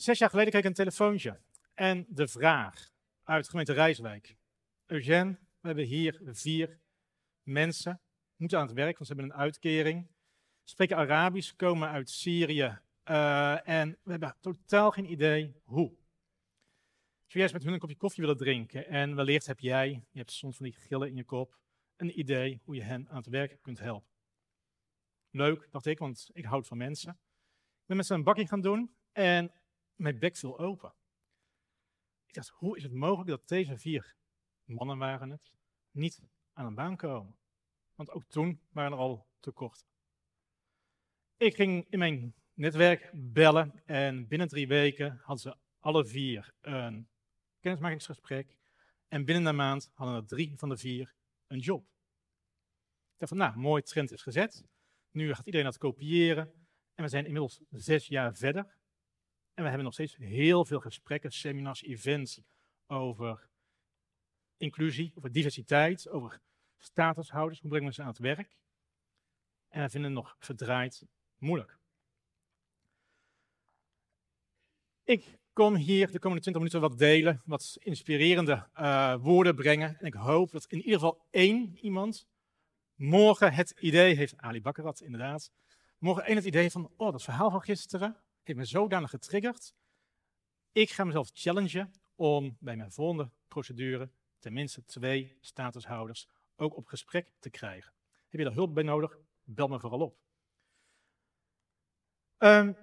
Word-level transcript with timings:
Zes 0.00 0.18
jaar 0.18 0.30
geleden 0.30 0.50
kreeg 0.50 0.62
ik 0.62 0.68
een 0.68 0.74
telefoontje 0.74 1.40
en 1.74 2.06
de 2.08 2.28
vraag 2.28 2.90
uit 3.22 3.44
de 3.44 3.50
gemeente 3.50 3.72
Rijswijk. 3.72 4.36
Eugène, 4.86 5.30
we 5.30 5.66
hebben 5.66 5.84
hier 5.84 6.20
vier 6.24 6.80
mensen, 7.42 8.00
moeten 8.36 8.58
aan 8.58 8.66
het 8.66 8.74
werk, 8.74 8.98
want 8.98 9.06
ze 9.06 9.14
hebben 9.14 9.32
een 9.32 9.40
uitkering. 9.40 10.10
Spreken 10.64 10.96
Arabisch, 10.96 11.52
komen 11.56 11.88
uit 11.88 12.10
Syrië 12.10 12.78
uh, 13.04 13.68
en 13.68 13.98
we 14.02 14.10
hebben 14.10 14.36
totaal 14.40 14.90
geen 14.90 15.10
idee 15.10 15.54
hoe. 15.64 15.88
Zou 15.88 15.98
jij 17.26 17.42
eens 17.42 17.52
met 17.52 17.62
hun 17.62 17.72
een 17.72 17.78
kopje 17.78 17.96
koffie 17.96 18.22
willen 18.22 18.38
drinken 18.38 18.86
en 18.86 19.14
wellicht 19.14 19.46
heb 19.46 19.60
jij, 19.60 19.88
je 20.10 20.18
hebt 20.18 20.32
soms 20.32 20.56
van 20.56 20.66
die 20.66 20.74
gillen 20.74 21.08
in 21.08 21.16
je 21.16 21.24
kop, 21.24 21.58
een 21.96 22.18
idee 22.18 22.60
hoe 22.64 22.74
je 22.74 22.82
hen 22.82 23.08
aan 23.08 23.16
het 23.16 23.26
werk 23.26 23.58
kunt 23.62 23.78
helpen. 23.78 24.10
Leuk, 25.30 25.68
dacht 25.70 25.86
ik, 25.86 25.98
want 25.98 26.30
ik 26.32 26.44
houd 26.44 26.66
van 26.66 26.76
mensen. 26.76 27.10
Ik 27.80 27.86
ben 27.86 27.96
met 27.96 28.06
ze 28.06 28.14
een 28.14 28.24
bakje 28.24 28.46
gaan 28.46 28.60
doen 28.60 28.94
en 29.12 29.52
mijn 30.00 30.18
bek 30.18 30.36
viel 30.36 30.58
open. 30.58 30.94
Ik 32.26 32.34
dacht, 32.34 32.48
hoe 32.48 32.76
is 32.76 32.82
het 32.82 32.92
mogelijk 32.92 33.28
dat 33.28 33.48
deze 33.48 33.78
vier 33.78 34.14
mannen 34.64 34.98
waren 34.98 35.30
het, 35.30 35.52
niet 35.90 36.22
aan 36.52 36.66
een 36.66 36.74
baan 36.74 36.96
komen? 36.96 37.36
Want 37.94 38.10
ook 38.10 38.24
toen 38.24 38.60
waren 38.70 38.92
er 38.92 38.98
al 38.98 39.26
tekorten. 39.40 39.86
Ik 41.36 41.54
ging 41.54 41.86
in 41.88 41.98
mijn 41.98 42.34
netwerk 42.54 43.10
bellen 43.14 43.82
en 43.84 44.28
binnen 44.28 44.48
drie 44.48 44.66
weken 44.66 45.18
hadden 45.22 45.38
ze 45.38 45.56
alle 45.78 46.06
vier 46.06 46.54
een 46.60 47.08
kennismakingsgesprek. 47.60 48.56
En 49.08 49.24
binnen 49.24 49.46
een 49.46 49.56
maand 49.56 49.90
hadden 49.94 50.16
er 50.16 50.26
drie 50.26 50.52
van 50.56 50.68
de 50.68 50.76
vier 50.76 51.14
een 51.46 51.58
job. 51.58 51.82
Ik 53.12 53.16
dacht 53.16 53.32
van, 53.32 53.36
nou, 53.36 53.56
mooi, 53.56 53.82
trend 53.82 54.12
is 54.12 54.22
gezet. 54.22 54.64
Nu 55.10 55.34
gaat 55.34 55.46
iedereen 55.46 55.66
dat 55.66 55.78
kopiëren. 55.78 56.52
En 56.94 57.04
we 57.04 57.10
zijn 57.10 57.24
inmiddels 57.24 57.60
zes 57.70 58.06
jaar 58.06 58.34
verder. 58.34 58.78
En 59.60 59.66
we 59.66 59.72
hebben 59.72 59.92
nog 59.92 59.94
steeds 59.94 60.16
heel 60.16 60.64
veel 60.64 60.80
gesprekken, 60.80 61.32
seminars, 61.32 61.82
events 61.82 62.40
over 62.86 63.48
inclusie, 64.56 65.12
over 65.14 65.32
diversiteit, 65.32 66.08
over 66.08 66.40
statushouders. 66.78 67.60
Hoe 67.60 67.70
brengen 67.70 67.88
we 67.88 67.94
ze 67.94 68.02
aan 68.02 68.08
het 68.08 68.18
werk? 68.18 68.56
En 69.68 69.82
we 69.82 69.90
vinden 69.90 70.10
het 70.10 70.20
nog 70.22 70.36
verdraaid 70.38 71.02
moeilijk. 71.38 71.78
Ik 75.04 75.38
kom 75.52 75.74
hier 75.74 76.10
de 76.10 76.18
komende 76.18 76.42
20 76.42 76.62
minuten 76.62 76.80
wat 76.80 76.98
delen, 76.98 77.42
wat 77.44 77.76
inspirerende 77.78 78.68
uh, 78.74 79.16
woorden 79.16 79.54
brengen. 79.54 79.98
En 79.98 80.06
ik 80.06 80.14
hoop 80.14 80.50
dat 80.50 80.64
in 80.64 80.78
ieder 80.78 80.98
geval 80.98 81.26
één 81.30 81.76
iemand 81.78 82.26
morgen 82.94 83.52
het 83.52 83.70
idee 83.70 84.14
heeft, 84.14 84.36
Ali 84.36 84.62
Bakkerat 84.62 85.00
inderdaad, 85.00 85.52
morgen 85.98 86.24
één 86.24 86.36
het 86.36 86.44
idee 86.44 86.70
van, 86.70 86.92
oh 86.96 87.12
dat 87.12 87.22
verhaal 87.22 87.50
van 87.50 87.62
gisteren 87.62 88.22
heeft 88.56 88.72
me 88.72 88.78
zodanig 88.78 89.10
getriggerd. 89.10 89.74
Ik 90.72 90.90
ga 90.90 91.04
mezelf 91.04 91.30
challengen 91.32 91.92
om 92.14 92.56
bij 92.60 92.76
mijn 92.76 92.92
volgende 92.92 93.30
procedure 93.48 94.10
tenminste 94.38 94.84
twee 94.84 95.36
statushouders 95.40 96.28
ook 96.56 96.76
op 96.76 96.86
gesprek 96.86 97.28
te 97.38 97.50
krijgen. 97.50 97.92
Heb 98.28 98.40
je 98.40 98.46
daar 98.46 98.54
hulp 98.54 98.74
bij 98.74 98.82
nodig? 98.82 99.18
Bel 99.44 99.68
me 99.68 99.80
vooral 99.80 100.00
op. 100.00 100.18
Um, 102.38 102.76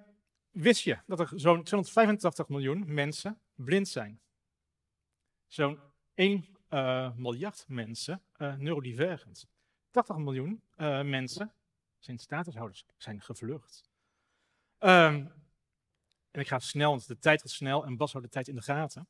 wist 0.50 0.82
je 0.82 0.98
dat 1.06 1.20
er 1.20 1.28
zo'n 1.34 1.62
285 1.62 2.48
miljoen 2.48 2.94
mensen 2.94 3.40
blind 3.54 3.88
zijn? 3.88 4.20
Zo'n 5.46 5.80
1 6.14 6.46
uh, 6.70 7.04
eh, 7.04 7.16
miljard 7.16 7.64
mensen 7.68 8.22
uh, 8.36 8.54
neurodivergent. 8.54 9.48
80 9.90 10.16
miljoen 10.16 10.62
uh, 10.76 11.02
mensen 11.02 11.52
zijn 11.98 12.18
statushouders, 12.18 12.86
zijn 12.96 13.20
gevlucht. 13.20 13.90
Um, 14.78 15.32
en 16.30 16.40
ik 16.40 16.48
ga 16.48 16.58
snel, 16.58 16.90
want 16.90 17.06
de 17.06 17.18
tijd 17.18 17.40
gaat 17.40 17.50
snel 17.50 17.84
en 17.84 17.96
Bas 17.96 18.12
houdt 18.12 18.26
de 18.26 18.32
tijd 18.32 18.48
in 18.48 18.54
de 18.54 18.62
gaten. 18.62 19.08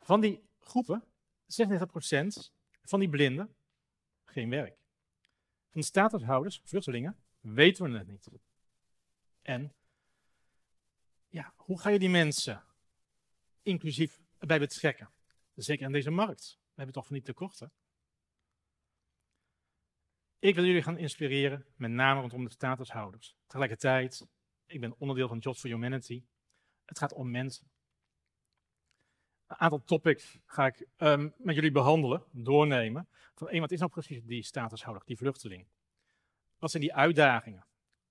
Van 0.00 0.20
die 0.20 0.48
groepen, 0.60 1.04
96% 1.44 2.50
van 2.82 3.00
die 3.00 3.08
blinden, 3.08 3.54
geen 4.24 4.50
werk. 4.50 4.78
Van 5.70 5.80
de 5.80 5.86
statushouders, 5.86 6.60
vluchtelingen, 6.64 7.16
weten 7.40 7.92
we 7.92 7.98
het 7.98 8.06
niet. 8.06 8.28
En 9.42 9.74
ja, 11.28 11.52
hoe 11.56 11.80
ga 11.80 11.90
je 11.90 11.98
die 11.98 12.08
mensen 12.08 12.64
inclusief 13.62 14.20
bij 14.38 14.58
betrekken? 14.58 15.10
Zeker 15.54 15.86
in 15.86 15.92
deze 15.92 16.10
markt. 16.10 16.58
We 16.60 16.72
hebben 16.74 16.94
toch 16.94 17.06
van 17.06 17.14
die 17.14 17.24
tekorten. 17.24 17.72
Ik 20.38 20.54
wil 20.54 20.64
jullie 20.64 20.82
gaan 20.82 20.98
inspireren, 20.98 21.66
met 21.76 21.90
name 21.90 22.20
rondom 22.20 22.44
de 22.44 22.50
statushouders. 22.50 23.36
Tegelijkertijd, 23.46 24.26
ik 24.70 24.80
ben 24.80 24.94
onderdeel 24.98 25.28
van 25.28 25.38
Jobs 25.38 25.60
for 25.60 25.70
Humanity. 25.70 26.24
Het 26.84 26.98
gaat 26.98 27.12
om 27.12 27.30
mensen. 27.30 27.70
Een 29.46 29.56
aantal 29.56 29.84
topics 29.84 30.38
ga 30.46 30.66
ik 30.66 30.86
um, 30.96 31.34
met 31.38 31.54
jullie 31.54 31.70
behandelen, 31.70 32.24
doornemen. 32.30 33.08
Van 33.34 33.48
één, 33.48 33.60
wat 33.60 33.70
is 33.70 33.78
nou 33.78 33.90
precies 33.90 34.24
die 34.24 34.42
statushouder, 34.42 35.02
die 35.06 35.16
vluchteling? 35.16 35.66
Wat 36.58 36.70
zijn 36.70 36.82
die 36.82 36.94
uitdagingen? 36.94 37.66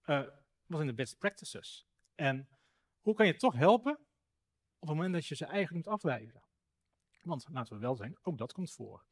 Uh, 0.05 0.19
wat 0.65 0.77
zijn 0.77 0.87
de 0.87 0.93
best 0.93 1.17
practices? 1.17 1.87
En 2.15 2.49
hoe 2.99 3.13
kan 3.13 3.25
je 3.25 3.35
toch 3.35 3.53
helpen 3.53 3.93
op 4.79 4.87
het 4.87 4.89
moment 4.89 5.13
dat 5.13 5.25
je 5.25 5.35
ze 5.35 5.45
eigenlijk 5.45 5.85
moet 5.85 5.93
afwijzen? 5.93 6.43
Want 7.21 7.47
laten 7.51 7.73
we 7.73 7.79
wel 7.79 7.95
zijn, 7.95 8.17
ook 8.21 8.37
dat 8.37 8.53
komt 8.53 8.71
voor. 8.71 9.05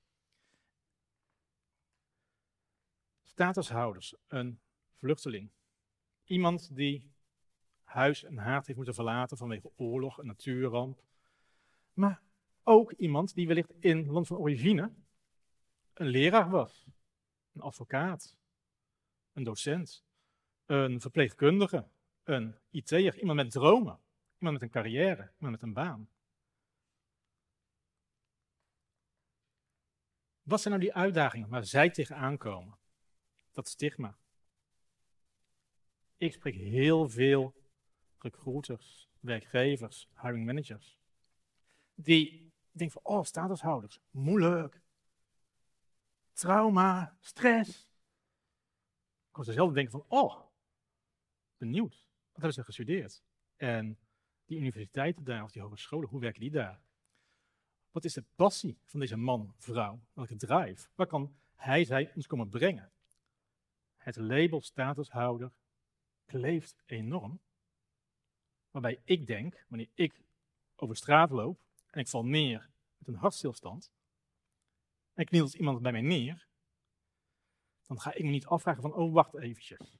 Statushouders, 3.22 4.16
een 4.28 4.62
vluchteling. 4.94 5.52
Iemand 6.24 6.76
die 6.76 7.16
huis 7.98 8.24
en 8.24 8.38
haard 8.38 8.66
heeft 8.66 8.78
moeten 8.78 8.96
verlaten 8.96 9.38
vanwege 9.38 9.72
oorlog, 9.76 10.18
een 10.18 10.26
natuurramp. 10.26 11.04
Maar 11.94 12.22
ook 12.64 12.92
iemand 12.92 13.34
die 13.34 13.48
wellicht 13.48 13.74
in 13.80 14.06
land 14.06 14.28
van 14.28 14.38
origine 14.38 14.92
een 15.94 16.08
leraar 16.08 16.50
was, 16.50 16.86
een 17.54 17.62
advocaat, 17.62 18.38
een 19.34 19.44
docent, 19.44 20.04
een 20.66 21.02
verpleegkundige, 21.02 21.88
een 22.24 22.56
IT'er, 22.70 23.20
iemand 23.20 23.38
met 23.38 23.52
dromen, 23.52 24.00
iemand 24.38 24.60
met 24.60 24.62
een 24.62 24.82
carrière, 24.82 25.32
iemand 25.36 25.52
met 25.52 25.62
een 25.62 25.74
baan. 25.74 26.10
Wat 30.42 30.62
zijn 30.62 30.74
nou 30.74 30.86
die 30.86 30.96
uitdagingen 30.96 31.50
waar 31.50 31.66
zij 31.66 31.90
tegenaan 31.90 32.38
komen? 32.38 32.78
Dat 33.52 33.68
stigma. 33.68 34.18
Ik 36.18 36.34
spreek 36.34 36.56
heel 36.56 37.10
veel 37.10 37.57
recruiters, 38.20 39.10
werkgevers, 39.20 40.10
hiring 40.22 40.46
managers, 40.46 40.98
die 41.96 42.52
denken 42.72 43.02
van, 43.02 43.14
oh, 43.16 43.24
statushouders, 43.24 44.00
moeilijk, 44.12 44.82
trauma, 46.34 47.18
stress. 47.20 47.88
Ik 49.30 49.36
was 49.36 49.46
dezelfde 49.46 49.74
denken 49.74 49.92
van, 49.92 50.06
oh, 50.20 50.42
benieuwd. 51.58 52.08
Wat 52.32 52.46
hebben 52.46 52.54
ze 52.54 52.64
gestudeerd? 52.64 53.24
En 53.56 53.98
die 54.46 54.58
universiteiten 54.58 55.24
daar, 55.24 55.44
of 55.44 55.52
die 55.52 55.62
hogescholen, 55.62 56.10
hoe 56.10 56.20
werken 56.20 56.42
die 56.42 56.52
daar? 56.52 56.82
Wat 57.92 58.06
is 58.06 58.14
de 58.14 58.24
passie 58.36 58.78
van 58.86 59.00
deze 59.00 59.18
man, 59.18 59.54
vrouw? 59.58 60.00
Welke 60.14 60.36
drive? 60.36 60.88
Waar 60.96 61.08
kan 61.08 61.36
hij, 61.56 61.84
zij 61.84 62.12
ons 62.16 62.28
komen 62.28 62.50
brengen? 62.50 62.92
Het 63.98 64.16
label 64.16 64.62
statushouder 64.62 65.52
kleeft 66.26 66.84
enorm. 66.86 67.40
Waarbij 68.78 69.02
ik 69.04 69.28
denk, 69.28 69.66
wanneer 69.68 69.90
ik 69.94 70.22
over 70.76 70.96
straat 70.96 71.30
loop 71.30 71.60
en 71.90 72.00
ik 72.00 72.08
val 72.08 72.26
neer 72.26 72.70
met 72.98 73.08
een 73.08 73.16
hartstilstand, 73.16 73.92
en 75.14 75.26
knielt 75.26 75.54
iemand 75.54 75.82
bij 75.82 75.92
mij 75.92 76.02
neer, 76.02 76.48
dan 77.86 78.00
ga 78.00 78.14
ik 78.14 78.24
me 78.24 78.30
niet 78.30 78.46
afvragen 78.46 78.82
van, 78.82 78.94
oh 78.94 79.14
wacht 79.14 79.36
eventjes. 79.36 79.98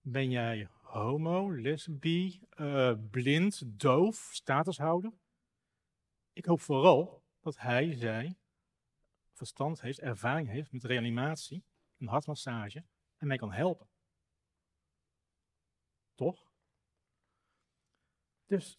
Ben 0.00 0.30
jij 0.30 0.68
homo, 0.70 1.52
lesbi, 1.52 2.40
uh, 2.56 2.94
blind, 3.10 3.80
doof, 3.80 4.28
statushouder? 4.32 5.12
Ik 6.32 6.44
hoop 6.44 6.60
vooral 6.60 7.24
dat 7.40 7.58
hij, 7.58 7.94
zij, 7.94 8.36
verstand 9.32 9.80
heeft, 9.80 10.00
ervaring 10.00 10.48
heeft 10.48 10.72
met 10.72 10.84
reanimatie, 10.84 11.64
een 11.98 12.08
hartmassage 12.08 12.84
en 13.16 13.26
mij 13.26 13.36
kan 13.36 13.52
helpen. 13.52 13.88
Toch? 16.14 16.43
Dus 18.46 18.78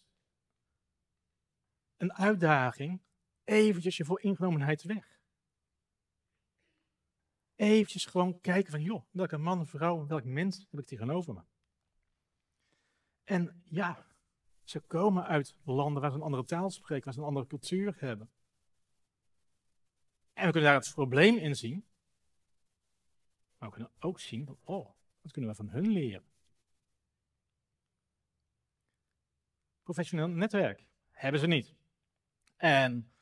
een 1.96 2.12
uitdaging, 2.12 3.02
eventjes 3.44 3.96
je 3.96 4.04
voor 4.04 4.20
ingenomenheid 4.20 4.82
weg. 4.82 5.20
Eventjes 7.54 8.06
gewoon 8.06 8.40
kijken 8.40 8.70
van, 8.70 8.82
joh, 8.82 9.04
welke 9.10 9.36
man, 9.36 9.66
vrouw, 9.66 10.06
welk 10.06 10.24
mens 10.24 10.66
heb 10.70 10.80
ik 10.80 10.86
tegenover 10.86 11.34
me? 11.34 11.42
En 13.24 13.62
ja, 13.64 14.06
ze 14.62 14.80
komen 14.80 15.26
uit 15.26 15.54
landen 15.64 16.02
waar 16.02 16.10
ze 16.10 16.16
een 16.16 16.22
andere 16.22 16.44
taal 16.44 16.70
spreken, 16.70 17.04
waar 17.04 17.14
ze 17.14 17.20
een 17.20 17.26
andere 17.26 17.46
cultuur 17.46 17.96
hebben. 17.98 18.30
En 20.32 20.46
we 20.46 20.52
kunnen 20.52 20.70
daar 20.70 20.80
het 20.80 20.94
probleem 20.94 21.36
in 21.36 21.56
zien. 21.56 21.86
Maar 23.58 23.68
we 23.68 23.74
kunnen 23.74 23.92
ook 23.98 24.20
zien, 24.20 24.46
van, 24.46 24.58
oh, 24.62 24.90
wat 25.20 25.32
kunnen 25.32 25.50
we 25.50 25.56
van 25.56 25.68
hun 25.68 25.88
leren? 25.88 26.24
Professioneel 29.86 30.28
netwerk. 30.28 30.86
Hebben 31.10 31.40
ze 31.40 31.46
niet. 31.46 31.74
En 32.56 33.12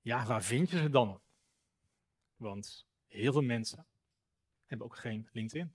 ja, 0.00 0.26
waar 0.26 0.42
vind 0.42 0.70
je 0.70 0.78
ze 0.78 0.90
dan? 0.90 1.20
Want 2.36 2.86
heel 3.06 3.32
veel 3.32 3.42
mensen 3.42 3.86
hebben 4.64 4.86
ook 4.86 4.96
geen 4.96 5.28
LinkedIn. 5.32 5.74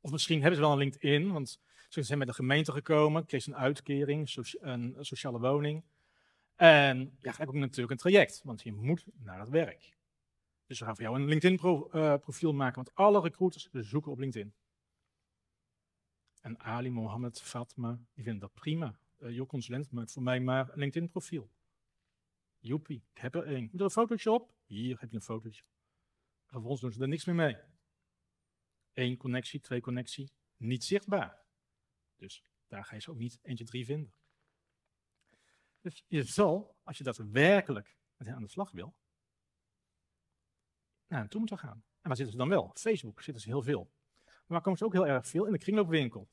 Of 0.00 0.10
misschien 0.10 0.40
hebben 0.40 0.56
ze 0.56 0.62
wel 0.62 0.72
een 0.72 0.78
LinkedIn, 0.78 1.32
want 1.32 1.60
ze 1.88 2.02
zijn 2.02 2.18
met 2.18 2.28
de 2.28 2.34
gemeente 2.34 2.72
gekomen, 2.72 3.26
kreeg 3.26 3.46
een 3.46 3.56
uitkering, 3.56 4.36
een 4.60 4.96
sociale 5.00 5.40
woning. 5.40 5.84
En 6.54 7.18
ja, 7.20 7.34
ook 7.40 7.54
natuurlijk 7.54 7.90
een 7.90 7.96
traject, 7.96 8.40
want 8.44 8.62
je 8.62 8.72
moet 8.72 9.04
naar 9.14 9.40
het 9.40 9.48
werk. 9.48 9.96
Dus 10.66 10.78
we 10.78 10.84
gaan 10.84 10.94
voor 10.94 11.04
jou 11.04 11.16
een 11.16 11.28
LinkedIn-profiel 11.28 12.50
eh, 12.50 12.56
maken, 12.56 12.74
want 12.74 12.94
alle 12.94 13.20
recruiters 13.20 13.68
zoeken 13.72 14.12
op 14.12 14.18
LinkedIn. 14.18 14.54
En 16.40 16.60
Ali, 16.60 16.90
Mohammed, 16.90 17.40
Fatma, 17.40 17.98
die 18.14 18.24
vinden 18.24 18.40
dat 18.40 18.54
prima. 18.54 18.98
Uh, 19.18 19.30
jouw 19.30 19.46
consulent 19.46 19.90
maakt 19.90 20.12
voor 20.12 20.22
mij 20.22 20.40
maar 20.40 20.72
een 20.72 20.78
LinkedIn-profiel. 20.78 21.50
Joepie, 22.58 23.04
ik 23.12 23.18
heb 23.18 23.34
er 23.34 23.44
één. 23.44 23.62
Moet 23.62 23.80
er 23.80 23.84
een 23.84 23.90
fotootje 23.90 24.30
op? 24.30 24.54
Hier 24.64 25.00
heb 25.00 25.10
je 25.10 25.16
een 25.16 25.22
fotootje. 25.22 25.64
Vervolgens 26.46 26.80
doen 26.80 26.92
ze 26.92 27.00
er 27.00 27.08
niks 27.08 27.24
meer 27.24 27.34
mee. 27.34 27.56
Eén 28.92 29.16
connectie, 29.16 29.60
twee 29.60 29.80
connectie, 29.80 30.32
niet 30.56 30.84
zichtbaar. 30.84 31.44
Dus 32.16 32.42
daar 32.66 32.84
ga 32.84 32.94
je 32.94 33.00
ze 33.00 33.10
ook 33.10 33.18
niet 33.18 33.38
eentje 33.42 33.64
drie 33.64 33.84
vinden. 33.84 34.14
Dus 35.80 36.04
je 36.06 36.22
zal, 36.22 36.76
als 36.82 36.98
je 36.98 37.04
daadwerkelijk 37.04 37.96
met 38.16 38.26
hen 38.26 38.36
aan 38.36 38.42
de 38.42 38.48
slag 38.48 38.70
wil, 38.70 38.96
naar 41.06 41.20
hen 41.20 41.28
toe 41.28 41.38
moeten 41.38 41.58
gaan. 41.58 41.84
En 42.00 42.08
waar 42.08 42.16
zitten 42.16 42.32
ze 42.32 42.38
dan 42.38 42.48
wel? 42.48 42.70
Facebook 42.74 43.22
zitten 43.22 43.42
ze 43.42 43.48
heel 43.48 43.62
veel. 43.62 43.90
Maar 44.24 44.44
waar 44.46 44.60
komen 44.60 44.78
ze 44.78 44.84
ook 44.84 44.92
heel 44.92 45.06
erg 45.06 45.26
veel? 45.26 45.46
In 45.46 45.52
de 45.52 45.58
kringloopwinkel. 45.58 46.30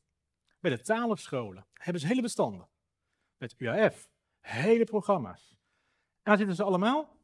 Bij 0.59 0.71
de 0.71 0.81
talenscholen 0.81 1.68
hebben 1.74 2.01
ze 2.01 2.07
hele 2.07 2.21
bestanden. 2.21 2.69
Met 3.44 3.56
UAF, 3.57 4.10
hele 4.40 4.84
programma's. 4.84 5.50
En 5.51 5.57
waar 6.24 6.38
zitten 6.38 6.56
ze 6.56 6.63
allemaal? 6.63 7.18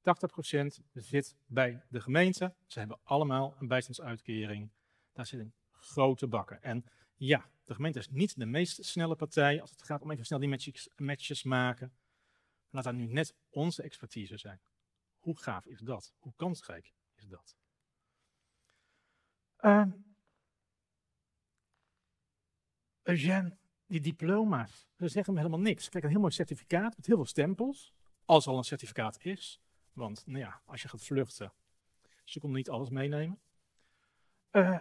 80% 0.00 0.66
zit 0.92 1.36
bij 1.46 1.84
de 1.88 2.00
gemeente. 2.00 2.54
Ze 2.66 2.78
hebben 2.78 3.00
allemaal 3.02 3.56
een 3.58 3.68
bijstandsuitkering. 3.68 4.70
Daar 5.12 5.26
zitten 5.26 5.54
grote 5.70 6.26
bakken. 6.26 6.62
En 6.62 6.84
ja, 7.14 7.50
de 7.64 7.74
gemeente 7.74 7.98
is 7.98 8.08
niet 8.08 8.38
de 8.38 8.46
meest 8.46 8.84
snelle 8.84 9.16
partij 9.16 9.60
als 9.60 9.70
het 9.70 9.82
gaat 9.82 10.02
om 10.02 10.10
even 10.10 10.26
snel 10.26 10.38
die 10.38 10.82
matches, 10.96 11.42
maken. 11.42 11.96
Laat 12.70 12.84
dat 12.84 12.94
nu 12.94 13.06
net 13.06 13.34
onze 13.50 13.82
expertise 13.82 14.36
zijn. 14.36 14.60
Hoe 15.18 15.38
gaaf 15.38 15.66
is 15.66 15.80
dat? 15.80 16.14
Hoe 16.18 16.32
kansrijk 16.36 16.92
is 17.14 17.28
dat? 17.28 17.56
Uh, 19.60 19.86
die 23.86 24.00
diploma's, 24.00 24.86
ze 24.96 25.08
zeggen 25.08 25.32
me 25.32 25.38
helemaal 25.38 25.60
niks. 25.60 25.88
Kijk, 25.88 26.04
een 26.04 26.10
heel 26.10 26.20
mooi 26.20 26.32
certificaat 26.32 26.96
met 26.96 27.06
heel 27.06 27.16
veel 27.16 27.24
stempels. 27.24 27.92
Als 28.24 28.46
al 28.46 28.58
een 28.58 28.64
certificaat 28.64 29.24
is. 29.24 29.60
Want 29.92 30.26
nou 30.26 30.38
ja, 30.38 30.60
als 30.64 30.82
je 30.82 30.88
gaat 30.88 31.04
vluchten, 31.04 31.52
ze 32.24 32.40
konden 32.40 32.58
niet 32.58 32.70
alles 32.70 32.88
meenemen. 32.88 33.38
Uh, 34.52 34.78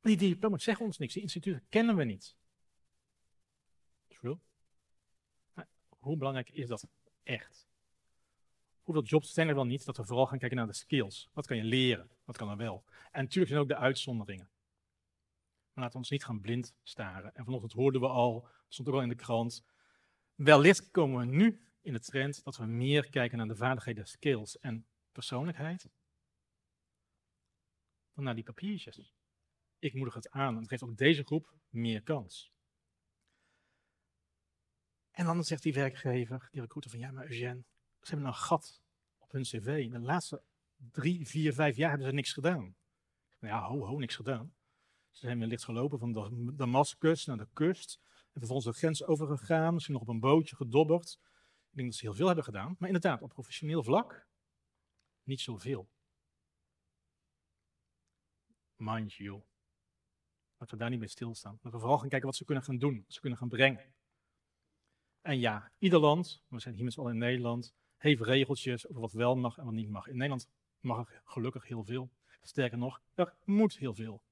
die 0.00 0.16
diploma's 0.16 0.62
zeggen 0.62 0.86
ons 0.86 0.98
niks. 0.98 1.12
Die 1.12 1.22
instituten 1.22 1.66
kennen 1.68 1.96
we 1.96 2.04
niet. 2.04 2.36
True. 4.08 4.38
Hoe 5.98 6.16
belangrijk 6.16 6.50
is 6.50 6.68
dat 6.68 6.86
echt? 7.22 7.68
Hoeveel 8.82 9.04
jobs 9.04 9.32
zijn 9.32 9.48
er 9.48 9.54
wel 9.54 9.64
niet 9.64 9.84
dat 9.84 9.96
we 9.96 10.04
vooral 10.04 10.26
gaan 10.26 10.38
kijken 10.38 10.56
naar 10.56 10.66
de 10.66 10.72
skills? 10.72 11.28
Wat 11.32 11.46
kan 11.46 11.56
je 11.56 11.64
leren? 11.64 12.10
Wat 12.24 12.36
kan 12.36 12.50
er 12.50 12.56
wel? 12.56 12.84
En 13.12 13.22
natuurlijk 13.22 13.48
zijn 13.48 13.60
ook 13.60 13.68
de 13.68 13.76
uitzonderingen. 13.76 14.48
Maar 15.74 15.84
laten 15.84 15.92
we 15.92 15.98
ons 15.98 16.10
niet 16.10 16.24
gaan 16.24 16.40
blind 16.40 16.74
staren. 16.82 17.34
En 17.34 17.44
vanochtend 17.44 17.72
hoorden 17.72 18.00
we 18.00 18.08
al, 18.08 18.48
stond 18.68 18.88
ook 18.88 18.94
al 18.94 19.02
in 19.02 19.08
de 19.08 19.14
krant, 19.14 19.64
wellicht 20.34 20.90
komen 20.90 21.18
we 21.18 21.36
nu 21.36 21.68
in 21.80 21.92
de 21.92 22.00
trend 22.00 22.44
dat 22.44 22.56
we 22.56 22.66
meer 22.66 23.10
kijken 23.10 23.38
naar 23.38 23.48
de 23.48 23.56
vaardigheden, 23.56 24.06
skills 24.06 24.58
en 24.58 24.86
persoonlijkheid 25.12 25.88
dan 28.14 28.24
naar 28.24 28.34
die 28.34 28.44
papiertjes. 28.44 29.14
Ik 29.78 29.94
moedig 29.94 30.14
het 30.14 30.30
aan. 30.30 30.56
Het 30.56 30.68
geeft 30.68 30.82
ook 30.82 30.96
deze 30.96 31.24
groep 31.24 31.54
meer 31.68 32.02
kans. 32.02 32.52
En 35.10 35.24
dan 35.24 35.44
zegt 35.44 35.62
die 35.62 35.72
werkgever, 35.72 36.48
die 36.50 36.60
recruiter 36.60 36.90
van 36.90 37.00
ja, 37.00 37.10
maar 37.10 37.24
Eugène, 37.24 37.64
ze 38.00 38.10
hebben 38.10 38.26
een 38.26 38.34
gat 38.34 38.82
op 39.18 39.32
hun 39.32 39.42
cv. 39.42 39.90
De 39.90 39.98
laatste 39.98 40.42
drie, 40.76 41.26
vier, 41.26 41.52
vijf 41.52 41.76
jaar 41.76 41.88
hebben 41.88 42.08
ze 42.08 42.14
niks 42.14 42.32
gedaan. 42.32 42.76
Nou 43.38 43.54
ja, 43.54 43.62
ho, 43.62 43.86
ho, 43.86 43.98
niks 43.98 44.16
gedaan. 44.16 44.54
Ze 45.14 45.26
zijn 45.26 45.38
wellicht 45.38 45.64
gelopen 45.64 45.98
van 45.98 46.12
Damascus 46.56 47.24
naar 47.24 47.36
de 47.36 47.48
kust. 47.52 48.00
En 48.04 48.40
vervolgens 48.40 48.66
de 48.66 48.72
grens 48.72 49.04
overgegaan, 49.04 49.72
misschien 49.72 49.94
nog 49.94 50.02
op 50.02 50.08
een 50.08 50.20
bootje 50.20 50.56
gedobberd. 50.56 51.18
Ik 51.70 51.76
denk 51.76 51.88
dat 51.88 51.98
ze 51.98 52.04
heel 52.04 52.14
veel 52.14 52.26
hebben 52.26 52.44
gedaan. 52.44 52.76
Maar 52.78 52.88
inderdaad, 52.88 53.22
op 53.22 53.28
professioneel 53.28 53.82
vlak 53.82 54.28
niet 55.22 55.40
zoveel. 55.40 55.88
Mind 58.76 59.12
you. 59.12 59.42
Laten 60.56 60.76
we 60.76 60.82
daar 60.82 60.90
niet 60.90 60.98
bij 60.98 61.08
stilstaan. 61.08 61.58
Dat 61.62 61.72
we 61.72 61.78
vooral 61.78 61.98
gaan 61.98 62.08
kijken 62.08 62.28
wat 62.28 62.36
ze 62.36 62.44
kunnen 62.44 62.64
gaan 62.64 62.78
doen, 62.78 63.02
wat 63.04 63.12
ze 63.12 63.20
kunnen 63.20 63.38
gaan 63.38 63.48
brengen. 63.48 63.94
En 65.20 65.38
ja, 65.38 65.72
ieder 65.78 65.98
land, 65.98 66.42
we 66.48 66.60
zijn 66.60 66.74
hier 66.74 66.84
met 66.84 66.92
z'n 66.92 67.00
allen 67.00 67.12
in 67.12 67.18
Nederland, 67.18 67.74
heeft 67.96 68.22
regeltjes 68.22 68.88
over 68.88 69.00
wat 69.00 69.12
wel 69.12 69.36
mag 69.36 69.58
en 69.58 69.64
wat 69.64 69.74
niet 69.74 69.90
mag. 69.90 70.06
In 70.06 70.16
Nederland 70.16 70.48
mag 70.80 70.98
er 70.98 71.20
gelukkig 71.24 71.68
heel 71.68 71.84
veel. 71.84 72.10
Sterker 72.42 72.78
nog, 72.78 73.02
er 73.14 73.34
moet 73.44 73.78
heel 73.78 73.94
veel. 73.94 74.22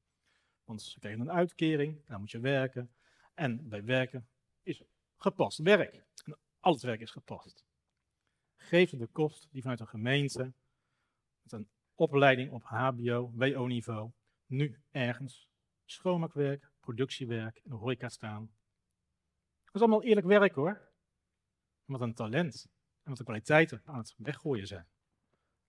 Want 0.72 0.84
ze 0.84 0.98
krijgen 0.98 1.20
een 1.20 1.30
uitkering, 1.30 2.06
dan 2.06 2.20
moet 2.20 2.30
je 2.30 2.40
werken. 2.40 2.92
En 3.34 3.68
bij 3.68 3.84
werken 3.84 4.28
is 4.62 4.82
gepast 5.16 5.58
werk. 5.58 6.04
En 6.24 6.38
al 6.60 6.72
het 6.72 6.82
werk 6.82 7.00
is 7.00 7.10
gepast. 7.10 7.64
Geef 8.56 8.90
de 8.90 9.06
kost 9.06 9.48
die 9.50 9.60
vanuit 9.60 9.80
een 9.80 9.88
gemeente 9.88 10.52
met 11.42 11.52
een 11.52 11.68
opleiding 11.94 12.50
op 12.50 12.62
HBO, 12.62 13.32
WO-niveau, 13.34 14.10
nu 14.46 14.80
ergens 14.90 15.48
schoonmaakwerk, 15.84 16.70
productiewerk 16.80 17.56
en 17.56 17.70
horeca 17.70 18.08
staan. 18.08 18.50
Dat 19.64 19.74
is 19.74 19.80
allemaal 19.80 20.02
eerlijk 20.02 20.26
werk 20.26 20.54
hoor. 20.54 20.92
Wat 21.84 22.00
een 22.00 22.14
talent 22.14 22.66
en 23.02 23.08
wat 23.08 23.18
de 23.18 23.24
kwaliteiten 23.24 23.82
aan 23.84 23.98
het 23.98 24.14
weggooien 24.16 24.66
zijn. 24.66 24.86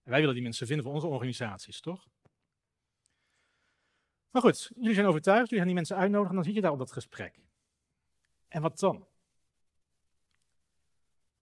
En 0.04 0.12
wij 0.12 0.20
willen 0.20 0.36
die 0.36 0.44
mensen 0.44 0.68
vinden 0.68 0.86
voor 0.86 0.94
onze 0.94 1.08
organisaties, 1.08 1.82
toch? 1.82 2.08
Maar 4.34 4.42
goed, 4.42 4.72
jullie 4.76 4.94
zijn 4.94 5.06
overtuigd, 5.06 5.50
jullie 5.50 5.58
gaan 5.58 5.66
die 5.66 5.76
mensen 5.76 5.98
uitnodigen, 5.98 6.36
dan 6.36 6.44
zit 6.44 6.54
je 6.54 6.62
daar 6.62 6.72
op 6.72 6.78
dat 6.78 6.92
gesprek. 6.92 7.40
En 8.48 8.62
wat 8.62 8.80
dan? 8.80 9.08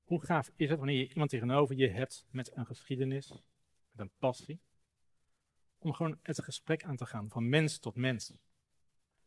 Hoe 0.04 0.26
gaaf 0.26 0.52
is 0.56 0.70
het 0.70 0.78
wanneer 0.78 0.98
je 0.98 1.10
iemand 1.10 1.30
tegenover 1.30 1.76
je 1.76 1.88
hebt 1.88 2.26
met 2.30 2.56
een 2.56 2.66
geschiedenis, 2.66 3.30
met 3.92 4.00
een 4.00 4.12
passie, 4.18 4.62
om 5.78 5.94
gewoon 5.94 6.20
het 6.22 6.44
gesprek 6.44 6.84
aan 6.84 6.96
te 6.96 7.06
gaan 7.06 7.30
van 7.30 7.50
mens 7.50 7.80
tot 7.80 7.96
mens. 7.96 8.34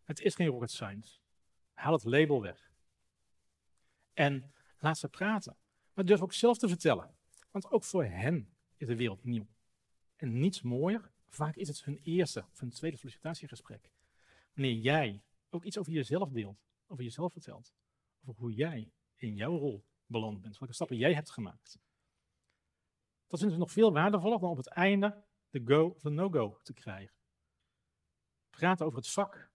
Het 0.02 0.21
is 0.21 0.35
geen 0.35 0.49
rocket 0.49 0.71
science. 0.71 1.18
Haal 1.73 1.92
het 1.92 2.04
label 2.04 2.42
weg. 2.42 2.73
En 4.12 4.52
laat 4.78 4.99
ze 4.99 5.09
praten. 5.09 5.56
Maar 5.92 6.04
durf 6.04 6.23
ook 6.23 6.33
zelf 6.33 6.59
te 6.59 6.68
vertellen. 6.68 7.14
Want 7.50 7.71
ook 7.71 7.85
voor 7.85 8.04
hen 8.04 8.54
is 8.76 8.87
de 8.87 8.97
wereld 8.97 9.25
nieuw. 9.25 9.47
En 10.16 10.38
niets 10.38 10.62
mooier, 10.62 11.12
vaak 11.35 11.57
is 11.57 11.69
het 11.69 11.85
hun 11.85 12.00
eerste 12.03 12.47
of 12.53 12.61
hun 12.61 12.71
tweede 12.71 12.97
sollicitatiegesprek. 12.97 13.91
Wanneer 14.55 14.75
jij 14.75 15.23
ook 15.50 15.64
iets 15.64 15.79
over 15.79 15.93
jezelf 15.93 16.31
deelt, 16.31 16.64
over 16.87 17.05
jezelf 17.05 17.33
vertelt, 17.33 17.75
over 18.25 18.41
hoe 18.41 18.53
jij 18.53 18.93
in 19.17 19.35
jouw 19.35 19.57
rol 19.59 19.85
beland 20.07 20.41
bent, 20.41 20.59
welke 20.59 20.75
stappen 20.75 20.97
jij 20.97 21.14
hebt 21.14 21.31
gemaakt. 21.31 21.79
Dat 23.26 23.38
vinden 23.38 23.59
ze 23.59 23.62
nog 23.62 23.73
veel 23.73 23.93
waardevoller 23.93 24.41
dan 24.41 24.50
op 24.50 24.57
het 24.57 24.67
einde 24.67 25.25
de 25.50 25.62
go 25.64 25.87
of 25.87 26.03
de 26.03 26.11
no-go 26.11 26.59
te 26.62 26.73
krijgen. 26.73 27.17
Praat 28.50 28.83
over 28.83 28.99
het 28.99 29.09
vak, 29.09 29.50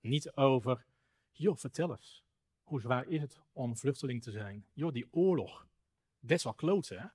niet 0.00 0.32
over, 0.36 0.86
joh, 1.32 1.56
vertel 1.56 1.90
eens, 1.90 2.24
hoe 2.62 2.80
zwaar 2.80 3.06
is 3.06 3.20
het 3.20 3.40
om 3.52 3.76
vluchteling 3.76 4.22
te 4.22 4.30
zijn? 4.30 4.66
Joh, 4.72 4.92
die 4.92 5.08
oorlog, 5.10 5.68
best 6.18 6.44
wel 6.44 6.54
kloten, 6.54 7.00
hè? 7.00 7.06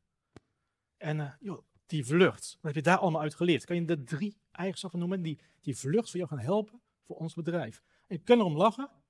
En 0.97 1.19
uh, 1.19 1.33
joh, 1.39 1.65
die 1.85 2.05
vlucht, 2.05 2.57
wat 2.61 2.73
heb 2.73 2.75
je 2.75 2.81
daar 2.81 2.97
allemaal 2.97 3.21
uit 3.21 3.35
geleerd? 3.35 3.65
Kan 3.65 3.75
je 3.75 3.85
de 3.85 4.03
drie 4.03 4.37
eigenschappen 4.51 4.99
noemen 4.99 5.21
die 5.21 5.39
die 5.61 5.77
vlucht 5.77 6.09
voor 6.09 6.19
jou 6.19 6.29
gaan 6.29 6.39
helpen 6.39 6.81
voor 7.01 7.15
ons 7.15 7.33
bedrijf? 7.33 7.83
En 8.07 8.15
je 8.15 8.23
kunt 8.23 8.39
erom 8.39 8.57
lachen, 8.57 8.89
maar 8.91 9.01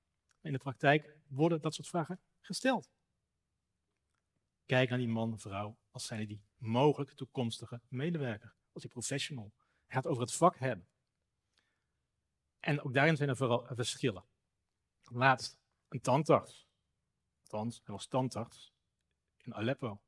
in 0.41 0.51
de 0.51 0.57
praktijk 0.57 1.17
worden 1.27 1.61
dat 1.61 1.73
soort 1.73 1.87
vragen 1.87 2.19
gesteld. 2.39 2.91
Kijk 4.65 4.89
naar 4.89 4.97
die 4.97 5.07
man, 5.07 5.39
vrouw, 5.39 5.77
als 5.91 6.05
zij 6.05 6.25
die 6.25 6.43
mogelijk 6.57 7.11
toekomstige 7.11 7.81
medewerker, 7.87 8.55
als 8.71 8.81
die 8.81 8.91
professional. 8.91 9.53
Hij 9.85 9.95
gaat 9.95 10.07
over 10.07 10.21
het 10.21 10.33
vak 10.33 10.57
hebben. 10.57 10.87
En 12.59 12.81
ook 12.81 12.93
daarin 12.93 13.15
zijn 13.15 13.29
er 13.29 13.37
vooral 13.37 13.65
verschillen. 13.69 14.25
Laatst 15.01 15.57
een 15.87 16.01
tandarts. 16.01 16.67
Althans, 17.41 17.81
hij 17.83 17.93
was 17.93 18.07
tandarts 18.07 18.73
in 19.37 19.53
Aleppo. 19.53 20.01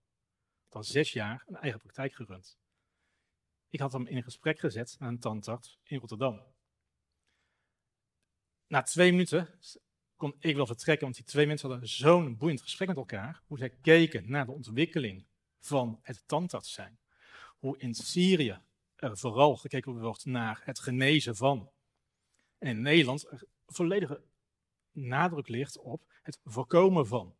Had 0.75 0.85
zes 0.85 1.11
jaar 1.11 1.43
een 1.47 1.55
eigen 1.55 1.79
praktijk 1.79 2.13
gerund. 2.13 2.57
Ik 3.69 3.79
had 3.79 3.93
hem 3.93 4.07
in 4.07 4.23
gesprek 4.23 4.59
gezet 4.59 4.95
naar 4.99 5.09
een 5.09 5.19
tandarts 5.19 5.79
in 5.83 5.99
Rotterdam. 5.99 6.43
Na 8.67 8.81
twee 8.81 9.11
minuten 9.11 9.59
kon 10.15 10.35
ik 10.39 10.55
wel 10.55 10.65
vertrekken, 10.65 11.03
want 11.03 11.15
die 11.15 11.25
twee 11.25 11.47
mensen 11.47 11.69
hadden 11.69 11.89
zo'n 11.89 12.37
boeiend 12.37 12.61
gesprek 12.61 12.87
met 12.87 12.97
elkaar. 12.97 13.41
Hoe 13.45 13.57
zij 13.57 13.69
keken 13.69 14.29
naar 14.29 14.45
de 14.45 14.51
ontwikkeling 14.51 15.25
van 15.59 15.99
het 16.01 16.23
tandarts 16.27 16.73
zijn. 16.73 16.99
Hoe 17.57 17.77
in 17.77 17.93
Syrië 17.93 18.61
er 18.95 19.17
vooral 19.17 19.55
gekeken 19.55 19.99
wordt 19.99 20.25
naar 20.25 20.61
het 20.63 20.79
genezen 20.79 21.35
van. 21.35 21.71
En 22.57 22.67
in 22.67 22.81
Nederland 22.81 23.31
er 23.31 23.47
volledige 23.65 24.23
nadruk 24.91 25.47
ligt 25.47 25.77
op 25.77 26.03
het 26.21 26.39
voorkomen 26.43 27.07
van. 27.07 27.35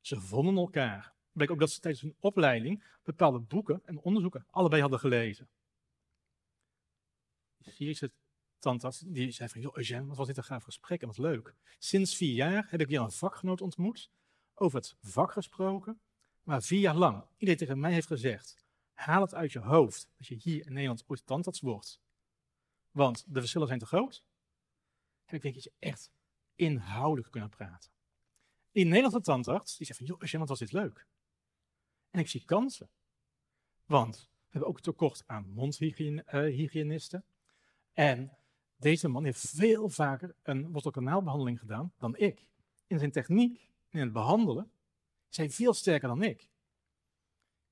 Ze 0.00 0.20
vonden 0.20 0.56
elkaar. 0.56 1.20
Bleek 1.32 1.50
ook 1.50 1.58
dat 1.58 1.70
ze 1.70 1.80
tijdens 1.80 2.02
hun 2.02 2.16
opleiding 2.20 2.84
bepaalde 3.02 3.38
boeken 3.38 3.82
en 3.84 3.98
onderzoeken 3.98 4.46
allebei 4.50 4.80
hadden 4.80 4.98
gelezen. 4.98 5.48
De 7.56 7.70
Syrische 7.70 8.12
tandarts 8.58 8.98
die 8.98 9.30
zei 9.30 9.48
van, 9.48 9.60
joh 9.60 9.76
Eugène, 9.76 10.06
wat 10.06 10.16
was 10.16 10.26
dit 10.26 10.36
een 10.36 10.44
gaaf 10.44 10.62
gesprek 10.62 11.00
en 11.00 11.06
wat 11.06 11.18
leuk. 11.18 11.54
Sinds 11.78 12.16
vier 12.16 12.34
jaar 12.34 12.66
heb 12.70 12.80
ik 12.80 12.88
weer 12.88 13.00
een 13.00 13.10
vakgenoot 13.10 13.60
ontmoet, 13.60 14.10
over 14.54 14.78
het 14.78 14.96
vak 15.00 15.32
gesproken, 15.32 16.00
maar 16.42 16.62
vier 16.62 16.80
jaar 16.80 16.96
lang 16.96 17.24
iedereen 17.32 17.56
tegen 17.56 17.80
mij 17.80 17.92
heeft 17.92 18.06
gezegd, 18.06 18.64
haal 18.92 19.20
het 19.20 19.34
uit 19.34 19.52
je 19.52 19.58
hoofd 19.58 20.08
dat 20.16 20.26
je 20.26 20.34
hier 20.34 20.66
in 20.66 20.72
Nederland 20.72 21.04
ooit 21.06 21.26
tandarts 21.26 21.60
wordt. 21.60 22.00
Want 22.90 23.24
de 23.26 23.40
verschillen 23.40 23.66
zijn 23.66 23.78
te 23.78 23.86
groot. 23.86 24.24
Heb 25.24 25.34
ik 25.34 25.42
denk 25.42 25.54
dat 25.54 25.64
je 25.64 25.72
echt 25.78 26.10
inhoudelijk 26.54 27.30
kunnen 27.30 27.48
praten. 27.50 27.90
Die 28.72 28.84
Nederlandse 28.84 29.20
tandarts, 29.20 29.76
die 29.76 29.86
zegt 29.86 29.98
van, 29.98 30.08
joh 30.08 30.20
Eugène, 30.20 30.38
wat 30.38 30.48
was 30.48 30.58
dit 30.58 30.72
leuk. 30.72 31.06
En 32.12 32.20
ik 32.20 32.28
zie 32.28 32.44
kansen. 32.44 32.88
Want 33.84 34.28
we 34.30 34.48
hebben 34.48 34.68
ook 34.68 34.80
tekort 34.80 35.22
aan 35.26 35.50
mondhygiënisten. 35.52 37.24
En 37.92 38.36
deze 38.76 39.08
man 39.08 39.24
heeft 39.24 39.48
veel 39.48 39.88
vaker 39.88 40.34
een 40.42 40.72
wortelkanaalbehandeling 40.72 41.58
gedaan 41.58 41.92
dan 41.98 42.16
ik. 42.16 42.46
In 42.86 42.98
zijn 42.98 43.10
techniek, 43.10 43.70
in 43.90 44.00
het 44.00 44.12
behandelen, 44.12 44.70
is 45.30 45.36
hij 45.36 45.50
veel 45.50 45.74
sterker 45.74 46.08
dan 46.08 46.22
ik. 46.22 46.48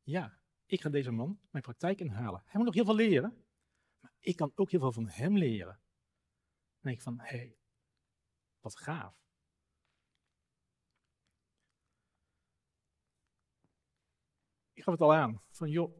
Ja, 0.02 0.38
ik 0.66 0.80
ga 0.80 0.88
deze 0.88 1.10
man 1.10 1.40
mijn 1.50 1.64
praktijk 1.64 2.00
inhalen. 2.00 2.42
Hij 2.44 2.54
moet 2.54 2.64
nog 2.64 2.74
heel 2.74 2.84
veel 2.84 2.94
leren, 2.94 3.44
maar 4.00 4.12
ik 4.18 4.36
kan 4.36 4.52
ook 4.54 4.70
heel 4.70 4.80
veel 4.80 4.92
van 4.92 5.08
hem 5.08 5.36
leren. 5.36 5.80
Dan 6.70 6.80
denk 6.80 6.96
ik 6.96 7.02
van, 7.02 7.18
hé, 7.18 7.36
hey, 7.36 7.56
wat 8.60 8.76
gaaf. 8.76 9.14
Ik 14.80 14.86
gaf 14.86 14.94
het 14.94 15.02
al 15.02 15.14
aan, 15.14 15.40
van 15.50 15.70
joh, 15.70 15.96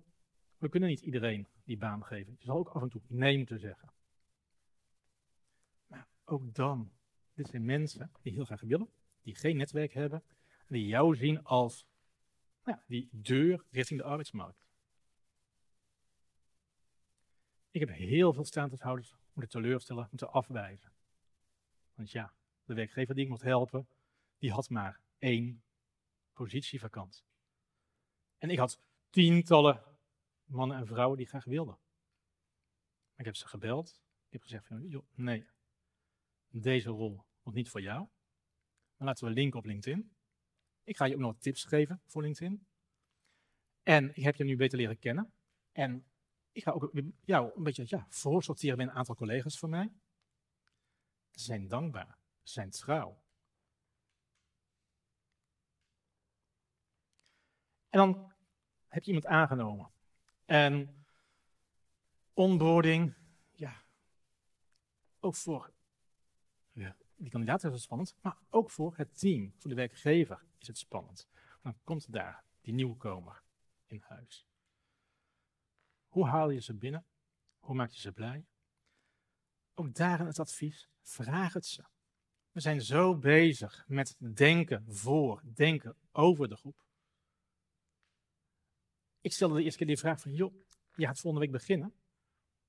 we 0.59 0.69
kunnen 0.69 0.89
niet 0.89 1.01
iedereen 1.01 1.49
die 1.65 1.77
baan 1.77 2.05
geven. 2.05 2.37
Je 2.39 2.45
zal 2.45 2.57
ook 2.57 2.69
af 2.69 2.83
en 2.83 2.89
toe 2.89 3.01
nee 3.07 3.37
moeten 3.37 3.59
zeggen. 3.59 3.93
Maar 5.87 6.09
ook 6.25 6.55
dan, 6.55 6.93
dit 7.35 7.49
zijn 7.49 7.65
mensen 7.65 8.11
die 8.23 8.33
heel 8.33 8.45
graag 8.45 8.61
willen, 8.61 8.89
die 9.23 9.35
geen 9.35 9.57
netwerk 9.57 9.93
hebben, 9.93 10.23
en 10.67 10.75
die 10.75 10.87
jou 10.87 11.17
zien 11.17 11.45
als 11.45 11.87
nou 12.65 12.79
die 12.87 13.09
deur 13.13 13.65
richting 13.71 14.01
de 14.01 14.07
arbeidsmarkt. 14.07 14.67
Ik 17.71 17.81
heb 17.81 17.89
heel 17.89 18.33
veel 18.33 18.45
statushouders 18.45 19.15
moeten 19.33 19.53
teleurstellen, 19.53 20.07
moeten 20.11 20.33
afwijzen. 20.33 20.93
Want 21.95 22.11
ja, 22.11 22.33
de 22.65 22.75
werkgever 22.75 23.15
die 23.15 23.25
ik 23.25 23.31
mocht 23.31 23.43
helpen, 23.43 23.89
die 24.39 24.53
had 24.53 24.71
maar 24.71 25.01
één 25.19 25.63
positie 26.33 26.81
vakant. 26.81 27.29
En 28.41 28.51
ik 28.51 28.59
had 28.59 28.81
tientallen 29.11 29.83
mannen 30.45 30.77
en 30.77 30.87
vrouwen 30.87 31.17
die 31.17 31.27
graag 31.27 31.45
wilden. 31.45 31.79
Ik 33.17 33.25
heb 33.25 33.37
ze 33.37 33.49
gebeld. 33.49 34.01
Ik 34.27 34.33
heb 34.33 34.43
gezegd 34.43 34.67
van, 34.67 34.89
joh, 34.89 35.07
nee, 35.15 35.47
deze 36.49 36.91
rol 36.91 37.25
wordt 37.43 37.59
niet 37.59 37.69
voor 37.69 37.81
jou. 37.81 38.09
Maar 38.97 39.09
laten 39.09 39.27
we 39.27 39.33
linken 39.33 39.59
op 39.59 39.65
LinkedIn. 39.65 40.17
Ik 40.85 40.97
ga 40.97 41.05
je 41.05 41.15
ook 41.15 41.21
nog 41.21 41.39
tips 41.39 41.65
geven 41.65 42.03
voor 42.07 42.23
LinkedIn. 42.23 42.67
En 43.83 44.17
ik 44.17 44.23
heb 44.23 44.37
je 44.37 44.45
nu 44.45 44.57
beter 44.57 44.79
leren 44.79 44.99
kennen. 44.99 45.33
En 45.73 46.05
ik 46.53 46.63
ga 46.63 46.71
ook 46.71 46.91
jou 47.25 47.53
een 47.57 47.63
beetje 47.63 47.85
ja, 47.87 48.07
voorsorteren 48.09 48.77
bij 48.77 48.87
een 48.87 48.93
aantal 48.93 49.15
collega's 49.15 49.59
van 49.59 49.71
mij. 49.71 49.93
Ze 51.31 51.45
zijn 51.45 51.69
dankbaar, 51.69 52.19
ze 52.43 52.53
zijn 52.53 52.71
trouw. 52.71 53.23
En 57.91 57.99
dan 57.99 58.33
heb 58.89 59.03
je 59.03 59.13
iemand 59.13 59.27
aangenomen. 59.27 59.91
En 60.45 61.05
onboarding, 62.33 63.15
ja, 63.53 63.83
ook 65.21 65.35
voor 65.35 65.73
ja, 66.73 66.97
die 67.17 67.31
kandidaat 67.31 67.65
is 67.65 67.71
het 67.71 67.81
spannend, 67.81 68.17
maar 68.21 68.37
ook 68.49 68.71
voor 68.71 68.97
het 68.97 69.19
team, 69.19 69.55
voor 69.59 69.71
de 69.71 69.77
werkgever 69.77 70.45
is 70.59 70.67
het 70.67 70.79
spannend. 70.79 71.29
Dan 71.63 71.79
komt 71.85 72.13
daar 72.13 72.45
die 72.61 72.75
nieuwkomer 72.75 73.43
in 73.87 74.03
huis. 74.07 74.47
Hoe 76.09 76.27
haal 76.27 76.51
je 76.51 76.61
ze 76.61 76.75
binnen? 76.75 77.05
Hoe 77.59 77.75
maak 77.75 77.91
je 77.91 78.01
ze 78.01 78.13
blij? 78.13 78.47
Ook 79.75 79.95
daarin 79.95 80.27
het 80.27 80.39
advies, 80.39 80.89
vraag 81.03 81.53
het 81.53 81.67
ze. 81.67 81.85
We 82.53 82.61
zijn 82.61 82.83
zo 82.83 83.17
bezig 83.17 83.85
met 83.87 84.17
denken 84.19 84.85
voor, 84.89 85.43
denken 85.55 85.97
over 86.13 86.49
de 86.49 86.57
groep. 86.57 86.85
Ik 89.21 89.33
stelde 89.33 89.55
de 89.55 89.63
eerste 89.63 89.79
keer 89.79 89.87
die 89.87 89.99
vraag 89.99 90.21
van, 90.21 90.33
joh, 90.33 90.55
je 90.95 91.07
gaat 91.07 91.21
volgende 91.21 91.47
week 91.47 91.55
beginnen. 91.55 91.95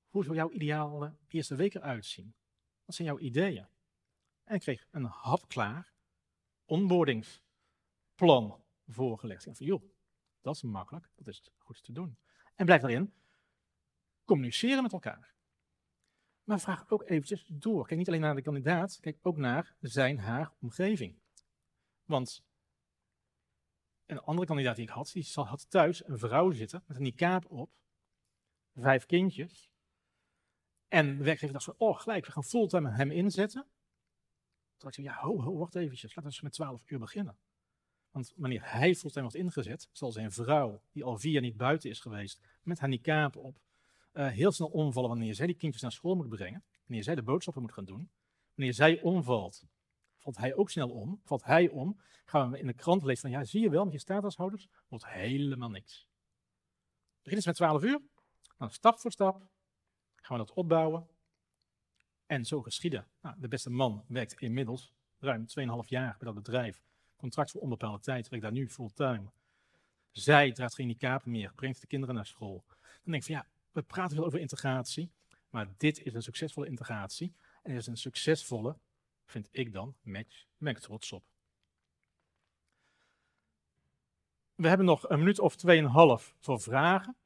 Hoe 0.08 0.24
zou 0.24 0.36
jouw 0.36 0.50
ideale 0.50 1.14
eerste 1.28 1.54
week 1.54 1.74
eruit 1.74 2.06
zien? 2.06 2.34
Wat 2.84 2.94
zijn 2.94 3.08
jouw 3.08 3.18
ideeën? 3.18 3.66
En 4.44 4.54
ik 4.54 4.60
kreeg 4.60 4.86
een 4.90 5.04
hapklaar 5.04 5.92
onboardingsplan 6.64 8.64
voorgelegd. 8.86 9.46
En 9.46 9.56
van, 9.56 9.66
joh, 9.66 9.82
dat 10.40 10.54
is 10.54 10.62
makkelijk, 10.62 11.10
dat 11.16 11.26
is 11.26 11.50
goed 11.58 11.82
te 11.82 11.92
doen. 11.92 12.16
En 12.54 12.64
blijf 12.64 12.80
daarin 12.80 13.12
communiceren 14.24 14.82
met 14.82 14.92
elkaar. 14.92 15.34
Maar 16.44 16.60
vraag 16.60 16.90
ook 16.90 17.02
eventjes 17.02 17.44
door. 17.46 17.86
Kijk 17.86 17.98
niet 17.98 18.08
alleen 18.08 18.20
naar 18.20 18.34
de 18.34 18.42
kandidaat, 18.42 19.00
kijk 19.00 19.18
ook 19.22 19.36
naar 19.36 19.76
zijn, 19.80 20.18
haar 20.18 20.52
omgeving. 20.60 21.18
Want 22.04 22.44
een 24.12 24.24
andere 24.24 24.46
kandidaat 24.46 24.76
die 24.76 24.84
ik 24.84 24.90
had, 24.90 25.10
die 25.12 25.26
had 25.34 25.70
thuis 25.70 26.06
een 26.06 26.18
vrouw 26.18 26.50
zitten 26.50 26.82
met 26.86 26.96
een 26.96 27.02
niqab 27.02 27.46
op, 27.50 27.70
vijf 28.74 29.06
kindjes. 29.06 29.70
En 30.88 31.16
de 31.16 31.24
werkgever 31.24 31.52
dacht 31.52 31.64
van, 31.64 31.74
oh 31.76 32.00
gelijk, 32.00 32.26
we 32.26 32.32
gaan 32.32 32.44
fulltime 32.44 32.90
hem 32.90 33.10
inzetten. 33.10 33.62
Toen 33.62 34.90
dacht 34.90 34.98
ik, 34.98 35.04
ja, 35.04 35.14
ho, 35.20 35.42
ho, 35.42 35.56
wacht 35.56 35.74
eventjes, 35.74 36.14
laten 36.14 36.32
we 36.32 36.38
met 36.42 36.52
12 36.52 36.82
uur 36.86 36.98
beginnen. 36.98 37.38
Want 38.10 38.32
wanneer 38.36 38.72
hij 38.72 38.94
fulltime 38.94 39.22
wordt 39.22 39.36
ingezet, 39.36 39.88
zal 39.92 40.12
zijn 40.12 40.32
vrouw, 40.32 40.82
die 40.92 41.04
al 41.04 41.18
vier 41.18 41.32
jaar 41.32 41.42
niet 41.42 41.56
buiten 41.56 41.90
is 41.90 42.00
geweest, 42.00 42.40
met 42.62 42.78
haar 42.78 42.88
niqab 42.88 43.36
op, 43.36 43.60
uh, 44.12 44.28
heel 44.28 44.52
snel 44.52 44.68
omvallen 44.68 45.08
wanneer 45.08 45.34
zij 45.34 45.46
die 45.46 45.56
kindjes 45.56 45.82
naar 45.82 45.92
school 45.92 46.14
moet 46.14 46.28
brengen, 46.28 46.64
wanneer 46.86 47.04
zij 47.04 47.14
de 47.14 47.22
boodschappen 47.22 47.62
moet 47.62 47.72
gaan 47.72 47.84
doen. 47.84 48.10
Wanneer 48.54 48.74
zij 48.74 49.00
omvalt, 49.00 49.66
valt 50.22 50.36
hij 50.36 50.54
ook 50.54 50.70
snel 50.70 50.90
om. 50.90 51.20
Valt 51.24 51.44
hij 51.44 51.68
om, 51.68 52.00
gaan 52.24 52.50
we 52.50 52.58
in 52.58 52.66
de 52.66 52.72
krant 52.72 53.02
lezen 53.02 53.20
van, 53.20 53.30
ja, 53.30 53.44
zie 53.44 53.60
je 53.60 53.70
wel, 53.70 53.84
met 53.84 53.92
je 53.92 53.98
statushouders 53.98 54.68
wordt 54.88 55.06
helemaal 55.06 55.70
niks. 55.70 56.08
Begin 57.22 57.36
eens 57.36 57.46
met 57.46 57.54
12 57.54 57.82
uur, 57.82 58.00
dan 58.58 58.70
stap 58.70 58.98
voor 58.98 59.12
stap 59.12 59.50
gaan 60.22 60.38
we 60.38 60.44
dat 60.44 60.54
opbouwen. 60.56 61.06
En 62.26 62.44
zo 62.44 62.62
geschieden. 62.62 63.06
Nou, 63.20 63.36
de 63.38 63.48
beste 63.48 63.70
man 63.70 64.04
werkt 64.08 64.40
inmiddels 64.40 64.92
ruim 65.18 65.46
2,5 65.46 65.88
jaar 65.88 66.16
bij 66.18 66.26
dat 66.26 66.34
bedrijf. 66.34 66.82
Contract 67.16 67.50
voor 67.50 67.60
onbepaalde 67.60 68.00
tijd, 68.00 68.28
werkt 68.28 68.44
daar 68.44 68.54
nu 68.54 68.68
fulltime. 68.68 69.30
Zij 70.10 70.52
draagt 70.52 70.74
geen 70.74 70.96
kapen 70.96 71.30
meer, 71.30 71.52
brengt 71.54 71.80
de 71.80 71.86
kinderen 71.86 72.14
naar 72.14 72.26
school. 72.26 72.64
Dan 72.68 73.12
denk 73.12 73.16
ik 73.16 73.24
van 73.24 73.34
ja, 73.34 73.46
we 73.70 73.82
praten 73.82 74.16
veel 74.16 74.26
over 74.26 74.38
integratie, 74.38 75.12
maar 75.50 75.68
dit 75.76 76.02
is 76.02 76.14
een 76.14 76.22
succesvolle 76.22 76.66
integratie. 76.66 77.34
En 77.62 77.70
het 77.70 77.80
is 77.80 77.86
een 77.86 77.96
succesvolle, 77.96 78.78
vind 79.32 79.48
ik 79.50 79.72
dan, 79.72 79.96
match. 80.02 80.44
Ben 80.56 80.72
ik 80.74 80.78
trots 80.78 81.12
op. 81.12 81.24
We 84.54 84.68
hebben 84.68 84.86
nog 84.86 85.08
een 85.08 85.18
minuut 85.18 85.38
of 85.38 85.56
tweeënhalf 85.56 86.34
voor 86.38 86.60
vragen. 86.60 87.16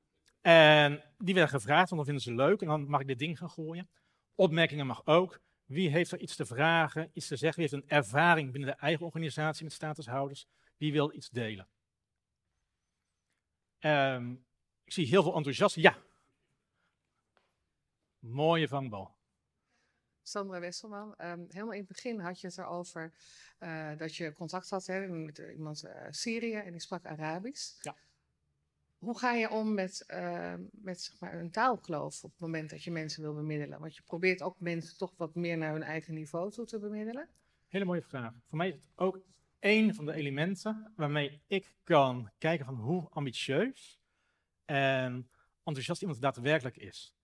En 0.40 1.02
die 1.18 1.34
werden 1.34 1.52
gevraagd, 1.52 1.90
want 1.90 1.96
dan 1.96 2.04
vinden 2.04 2.22
ze 2.22 2.34
leuk. 2.34 2.60
En 2.60 2.66
dan 2.66 2.88
mag 2.88 3.00
ik 3.00 3.06
dit 3.06 3.18
ding 3.18 3.38
gaan 3.38 3.50
gooien. 3.50 3.90
Opmerkingen 4.34 4.86
mag 4.86 5.06
ook. 5.06 5.40
Wie 5.64 5.90
heeft 5.90 6.12
er 6.12 6.20
iets 6.20 6.36
te 6.36 6.46
vragen, 6.46 7.10
iets 7.12 7.28
te 7.28 7.36
zeggen? 7.36 7.62
Wie 7.62 7.70
heeft 7.70 7.82
een 7.82 7.96
ervaring 7.96 8.50
binnen 8.52 8.70
de 8.70 8.76
eigen 8.76 9.04
organisatie 9.04 9.64
met 9.64 9.72
statushouders? 9.72 10.46
Wie 10.76 10.92
wil 10.92 11.14
iets 11.14 11.30
delen? 11.30 11.68
Um, 13.80 14.46
ik 14.84 14.92
zie 14.92 15.06
heel 15.06 15.22
veel 15.22 15.34
enthousiasme. 15.34 15.82
Ja, 15.82 15.96
Mooie 18.26 18.68
vangbal. 18.68 19.15
Sandra 20.28 20.60
Wesselman, 20.60 21.14
um, 21.18 21.46
helemaal 21.48 21.72
in 21.72 21.78
het 21.78 21.88
begin 21.88 22.20
had 22.20 22.40
je 22.40 22.46
het 22.46 22.58
erover 22.58 23.12
uh, 23.60 23.96
dat 23.96 24.16
je 24.16 24.32
contact 24.32 24.70
had 24.70 24.86
hè, 24.86 25.08
met 25.08 25.38
iemand 25.38 25.84
uh, 25.84 26.06
Syrië 26.10 26.54
en 26.54 26.70
die 26.70 26.80
sprak 26.80 27.04
Arabisch. 27.04 27.82
Ja. 27.82 27.96
Hoe 28.98 29.18
ga 29.18 29.32
je 29.32 29.50
om 29.50 29.74
met, 29.74 30.04
uh, 30.08 30.54
met 30.70 31.00
zeg 31.00 31.20
maar, 31.20 31.34
een 31.34 31.50
taalkloof 31.50 32.24
op 32.24 32.30
het 32.30 32.40
moment 32.40 32.70
dat 32.70 32.82
je 32.82 32.90
mensen 32.90 33.22
wil 33.22 33.34
bemiddelen? 33.34 33.80
Want 33.80 33.96
je 33.96 34.02
probeert 34.02 34.42
ook 34.42 34.60
mensen 34.60 34.98
toch 34.98 35.12
wat 35.16 35.34
meer 35.34 35.58
naar 35.58 35.72
hun 35.72 35.82
eigen 35.82 36.14
niveau 36.14 36.50
toe 36.50 36.66
te 36.66 36.78
bemiddelen. 36.78 37.28
Hele 37.68 37.84
mooie 37.84 38.02
vraag. 38.02 38.34
Voor 38.44 38.58
mij 38.58 38.68
is 38.68 38.74
het 38.74 38.82
ook 38.94 39.20
één 39.58 39.94
van 39.94 40.06
de 40.06 40.12
elementen 40.12 40.92
waarmee 40.96 41.42
ik 41.46 41.74
kan 41.84 42.30
kijken 42.38 42.66
van 42.66 42.74
hoe 42.74 43.08
ambitieus 43.10 44.00
en 44.64 45.30
enthousiast 45.64 46.00
iemand 46.00 46.20
daadwerkelijk 46.20 46.76
is. 46.76 47.14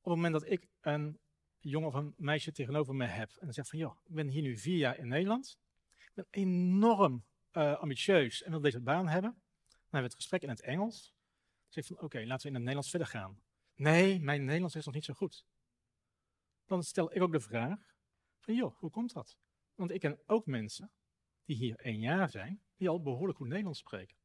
Op 0.00 0.10
het 0.10 0.14
moment 0.14 0.32
dat 0.32 0.50
ik 0.50 0.68
een 0.80 1.20
jongen 1.70 1.88
of 1.88 1.94
een 1.94 2.14
meisje 2.16 2.52
tegenover 2.52 2.94
me 2.94 3.06
heb 3.06 3.30
en 3.30 3.52
zegt 3.52 3.68
van 3.68 3.78
joh, 3.78 3.96
ik 4.04 4.14
ben 4.14 4.28
hier 4.28 4.42
nu 4.42 4.56
vier 4.56 4.76
jaar 4.76 4.98
in 4.98 5.08
Nederland, 5.08 5.58
ik 5.96 6.10
ben 6.14 6.26
enorm 6.30 7.24
uh, 7.52 7.78
ambitieus 7.78 8.42
en 8.42 8.50
wil 8.50 8.60
deze 8.60 8.80
baan 8.80 9.08
hebben, 9.08 9.30
dan 9.30 9.80
hebben 9.80 10.00
we 10.00 10.06
het 10.06 10.14
gesprek 10.14 10.42
in 10.42 10.48
het 10.48 10.60
Engels. 10.60 11.14
Dan 11.62 11.72
zeg 11.72 11.84
ik 11.84 11.96
van 11.96 12.04
oké, 12.04 12.18
laten 12.18 12.42
we 12.42 12.48
in 12.48 12.54
het 12.54 12.62
Nederlands 12.62 12.90
verder 12.90 13.08
gaan. 13.08 13.40
Nee, 13.74 14.20
mijn 14.20 14.44
Nederlands 14.44 14.74
is 14.74 14.84
nog 14.84 14.94
niet 14.94 15.04
zo 15.04 15.14
goed. 15.14 15.44
Dan 16.66 16.82
stel 16.82 17.14
ik 17.14 17.22
ook 17.22 17.32
de 17.32 17.40
vraag 17.40 17.94
van 18.38 18.54
joh, 18.54 18.78
hoe 18.78 18.90
komt 18.90 19.12
dat? 19.12 19.38
Want 19.74 19.90
ik 19.90 20.00
ken 20.00 20.18
ook 20.26 20.46
mensen 20.46 20.90
die 21.44 21.56
hier 21.56 21.76
één 21.76 22.00
jaar 22.00 22.30
zijn, 22.30 22.62
die 22.76 22.88
al 22.88 23.02
behoorlijk 23.02 23.38
goed 23.38 23.48
Nederlands 23.48 23.78
spreken. 23.78 24.16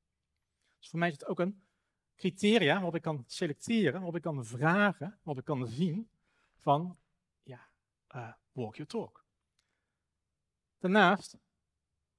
Dus 0.80 0.90
voor 0.90 1.00
mij 1.00 1.08
is 1.08 1.14
het 1.14 1.26
ook 1.26 1.40
een 1.40 1.62
criteria 2.16 2.74
waarop 2.74 2.96
ik 2.96 3.02
kan 3.02 3.24
selecteren, 3.28 3.94
waarop 3.94 4.16
ik 4.16 4.22
kan 4.22 4.46
vragen, 4.46 5.20
waarop 5.24 5.38
ik 5.38 5.46
kan 5.46 5.68
zien 5.68 6.10
van, 6.56 6.98
uh, 8.18 8.34
walk 8.52 8.76
your 8.76 8.90
talk. 8.90 9.26
Daarnaast, 10.78 11.38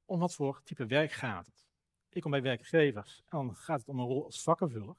om 0.05 0.19
wat 0.19 0.35
voor 0.35 0.63
type 0.63 0.87
werk 0.87 1.13
gaat 1.13 1.47
het? 1.47 1.67
Ik 2.09 2.23
kom 2.23 2.31
bij 2.31 2.43
werkgevers 2.43 3.19
en 3.19 3.39
dan 3.39 3.57
gaat 3.57 3.79
het 3.79 3.89
om 3.89 3.99
een 3.99 4.07
rol 4.07 4.25
als 4.25 4.43
vakkenvuller. 4.43 4.97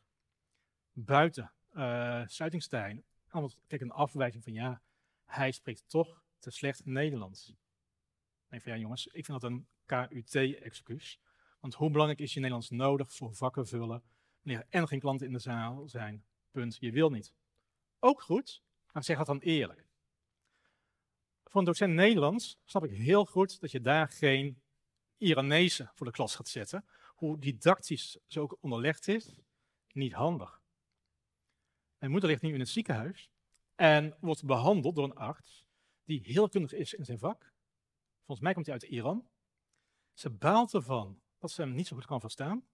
Buiten 0.91 1.53
uh, 1.71 2.27
sluitingstijden, 2.27 3.03
dan 3.31 3.51
kijk 3.67 3.81
een 3.81 3.91
afwijzing 3.91 4.43
van, 4.43 4.53
ja, 4.53 4.81
hij 5.25 5.51
spreekt 5.51 5.83
toch 5.87 6.23
te 6.39 6.51
slecht 6.51 6.85
Nederlands. 6.85 7.53
Denk 8.47 8.61
van, 8.61 8.71
ja 8.71 8.77
jongens, 8.77 9.07
ik 9.07 9.25
vind 9.25 9.41
dat 9.41 9.51
een 9.51 9.67
KUT-excuus. 9.85 11.19
Want 11.59 11.73
hoe 11.73 11.91
belangrijk 11.91 12.21
is 12.21 12.33
je 12.33 12.39
Nederlands 12.39 12.69
nodig 12.69 13.13
voor 13.13 13.35
vakken 13.35 13.67
vullen, 13.67 14.03
wanneer 14.41 14.61
er 14.61 14.67
en 14.69 14.87
geen 14.87 14.99
klanten 14.99 15.27
in 15.27 15.33
de 15.33 15.39
zaal 15.39 15.87
zijn? 15.87 16.25
Punt, 16.51 16.77
je 16.79 16.91
wil 16.91 17.09
niet. 17.09 17.33
Ook 17.99 18.21
goed, 18.21 18.63
maar 18.91 19.03
zeg 19.03 19.17
dat 19.17 19.25
dan 19.25 19.39
eerlijk. 19.39 19.88
Voor 21.49 21.59
een 21.59 21.65
docent 21.65 21.93
Nederlands 21.93 22.59
snap 22.65 22.83
ik 22.83 22.91
heel 22.91 23.25
goed 23.25 23.59
dat 23.59 23.71
je 23.71 23.81
daar 23.81 24.09
geen 24.09 24.61
Iranese 25.17 25.91
voor 25.93 26.05
de 26.05 26.11
klas 26.11 26.35
gaat 26.35 26.47
zetten. 26.47 26.85
Hoe 27.15 27.39
didactisch 27.39 28.17
ze 28.27 28.39
ook 28.39 28.57
onderlegd 28.59 29.07
is, 29.07 29.39
niet 29.91 30.13
handig. 30.13 30.61
Mijn 31.97 32.11
moeder 32.11 32.29
ligt 32.29 32.41
nu 32.41 32.53
in 32.53 32.59
het 32.59 32.69
ziekenhuis 32.69 33.29
en 33.75 34.17
wordt 34.19 34.45
behandeld 34.45 34.95
door 34.95 35.03
een 35.03 35.15
arts 35.15 35.67
die 36.03 36.21
heel 36.23 36.49
kundig 36.49 36.73
is 36.73 36.93
in 36.93 37.05
zijn 37.05 37.19
vak. 37.19 37.53
Volgens 38.17 38.39
mij 38.39 38.53
komt 38.53 38.65
hij 38.65 38.75
uit 38.75 38.83
Iran. 38.83 39.29
Ze 40.13 40.29
baalt 40.29 40.73
ervan 40.73 41.21
dat 41.37 41.51
ze 41.51 41.61
hem 41.61 41.73
niet 41.73 41.87
zo 41.87 41.95
goed 41.95 42.05
kan 42.05 42.19
verstaan. 42.19 42.67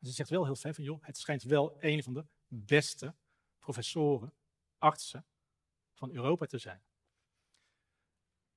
ze 0.00 0.10
zegt 0.10 0.30
wel 0.30 0.44
heel 0.44 0.56
fijn 0.56 0.74
van, 0.74 0.84
joh, 0.84 1.02
het 1.02 1.18
schijnt 1.18 1.42
wel 1.42 1.76
een 1.80 2.02
van 2.02 2.14
de 2.14 2.26
beste 2.48 3.14
professoren, 3.58 4.32
artsen 4.78 5.26
van 5.92 6.10
Europa 6.10 6.46
te 6.46 6.58
zijn. 6.58 6.85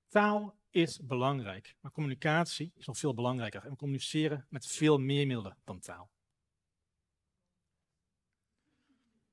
Taal 0.09 0.57
is 0.69 0.99
belangrijk, 0.99 1.75
maar 1.79 1.91
communicatie 1.91 2.71
is 2.75 2.85
nog 2.85 2.97
veel 2.97 3.13
belangrijker. 3.13 3.63
En 3.63 3.69
we 3.69 3.75
communiceren 3.75 4.45
met 4.49 4.67
veel 4.67 4.97
meer 4.97 5.27
middelen 5.27 5.57
dan 5.63 5.79
taal. 5.79 6.09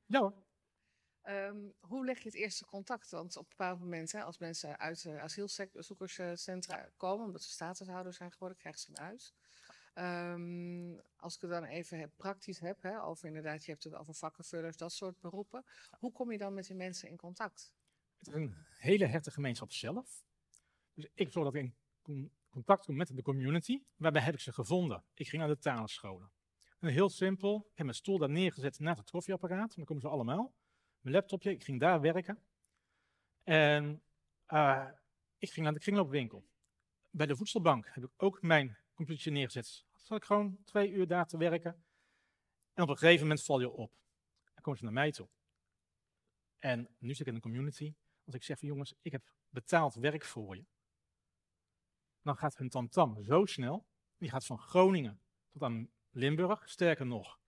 Ja 0.06 0.20
hoor. 0.20 0.44
Um, 1.28 1.74
hoe 1.80 2.04
leg 2.04 2.18
je 2.18 2.24
het 2.24 2.34
eerste 2.34 2.64
contact? 2.64 3.10
Want 3.10 3.36
op 3.36 3.42
een 3.42 3.48
bepaald 3.48 3.78
moment, 3.78 4.12
hè, 4.12 4.22
als 4.22 4.38
mensen 4.38 4.78
uit 4.78 5.04
uh, 5.04 5.22
asielzoekerscentra 5.22 6.88
komen, 6.96 7.26
omdat 7.26 7.42
ze 7.42 7.50
statushouder 7.50 8.12
zijn 8.12 8.32
geworden, 8.32 8.58
krijgen 8.58 8.80
ze 8.80 8.90
een 8.90 9.04
huis. 9.04 9.34
Um, 9.94 11.00
als 11.16 11.34
ik 11.34 11.40
het 11.40 11.50
dan 11.50 11.64
even 11.64 11.98
heb, 11.98 12.10
praktisch 12.16 12.58
heb, 12.58 12.82
hè, 12.82 13.02
over 13.02 13.26
inderdaad, 13.26 13.64
je 13.64 13.70
hebt 13.70 13.84
het 13.84 13.94
over 13.94 14.14
vakkenvullers, 14.14 14.76
dat 14.76 14.92
soort 14.92 15.20
beroepen. 15.20 15.64
Hoe 15.98 16.12
kom 16.12 16.32
je 16.32 16.38
dan 16.38 16.54
met 16.54 16.66
die 16.66 16.76
mensen 16.76 17.08
in 17.08 17.16
contact? 17.16 17.72
Het 18.18 18.28
is 18.28 18.34
een 18.34 18.54
hele 18.78 19.06
hechte 19.06 19.30
gemeenschap 19.30 19.72
zelf. 19.72 20.25
Dus 20.96 21.08
ik 21.14 21.32
zorg 21.32 21.52
dat 21.52 21.54
ik 21.54 21.72
in 22.04 22.30
contact 22.48 22.84
kom 22.84 22.96
met 22.96 23.16
de 23.16 23.22
community. 23.22 23.82
Waarbij 23.96 24.22
heb 24.22 24.34
ik 24.34 24.40
ze 24.40 24.52
gevonden? 24.52 25.04
Ik 25.14 25.28
ging 25.28 25.42
naar 25.42 25.50
de 25.50 25.58
talenscholen. 25.58 26.30
En 26.78 26.88
heel 26.88 27.08
simpel, 27.08 27.56
ik 27.56 27.76
heb 27.76 27.86
mijn 27.86 27.94
stoel 27.98 28.18
daar 28.18 28.30
neergezet 28.30 28.78
naast 28.78 28.98
het 28.98 29.10
koffieapparaat. 29.10 29.74
Dan 29.76 29.84
komen 29.84 30.02
ze 30.02 30.08
allemaal 30.08 30.54
mijn 31.00 31.14
laptopje, 31.14 31.50
ik 31.50 31.64
ging 31.64 31.80
daar 31.80 32.00
werken. 32.00 32.42
En 33.42 34.02
uh, 34.48 34.88
ik 35.38 35.50
ging 35.50 35.64
naar 35.64 35.74
de 35.74 35.80
kringloopwinkel. 35.80 36.46
Bij 37.10 37.26
de 37.26 37.36
voedselbank 37.36 37.88
heb 37.90 38.04
ik 38.04 38.10
ook 38.16 38.42
mijn 38.42 38.78
computertje 38.94 39.30
neergezet. 39.30 39.84
Zat 39.94 40.16
ik 40.16 40.24
gewoon 40.24 40.58
twee 40.64 40.90
uur 40.90 41.06
daar 41.06 41.26
te 41.26 41.36
werken. 41.36 41.84
En 42.72 42.82
op 42.82 42.88
een 42.88 42.96
gegeven 42.96 43.20
moment 43.20 43.44
val 43.44 43.60
je 43.60 43.70
op. 43.70 43.92
Dan 44.54 44.62
komen 44.62 44.78
ze 44.78 44.84
naar 44.84 44.92
mij 44.92 45.12
toe. 45.12 45.28
En 46.58 46.88
nu 46.98 47.08
zit 47.08 47.20
ik 47.20 47.26
in 47.26 47.34
de 47.34 47.40
community. 47.40 47.94
Als 48.24 48.34
ik 48.34 48.42
zeg 48.42 48.60
jongens, 48.60 48.94
ik 49.02 49.12
heb 49.12 49.32
betaald 49.48 49.94
werk 49.94 50.24
voor 50.24 50.56
je. 50.56 50.64
Dan 52.26 52.36
gaat 52.36 52.56
hun 52.56 52.68
tamtam 52.68 53.22
zo 53.22 53.44
snel. 53.44 53.86
Die 54.18 54.30
gaat 54.30 54.46
van 54.46 54.58
Groningen 54.58 55.20
tot 55.48 55.62
aan 55.62 55.90
Limburg. 56.10 56.68
Sterker 56.68 57.06
nog, 57.06 57.40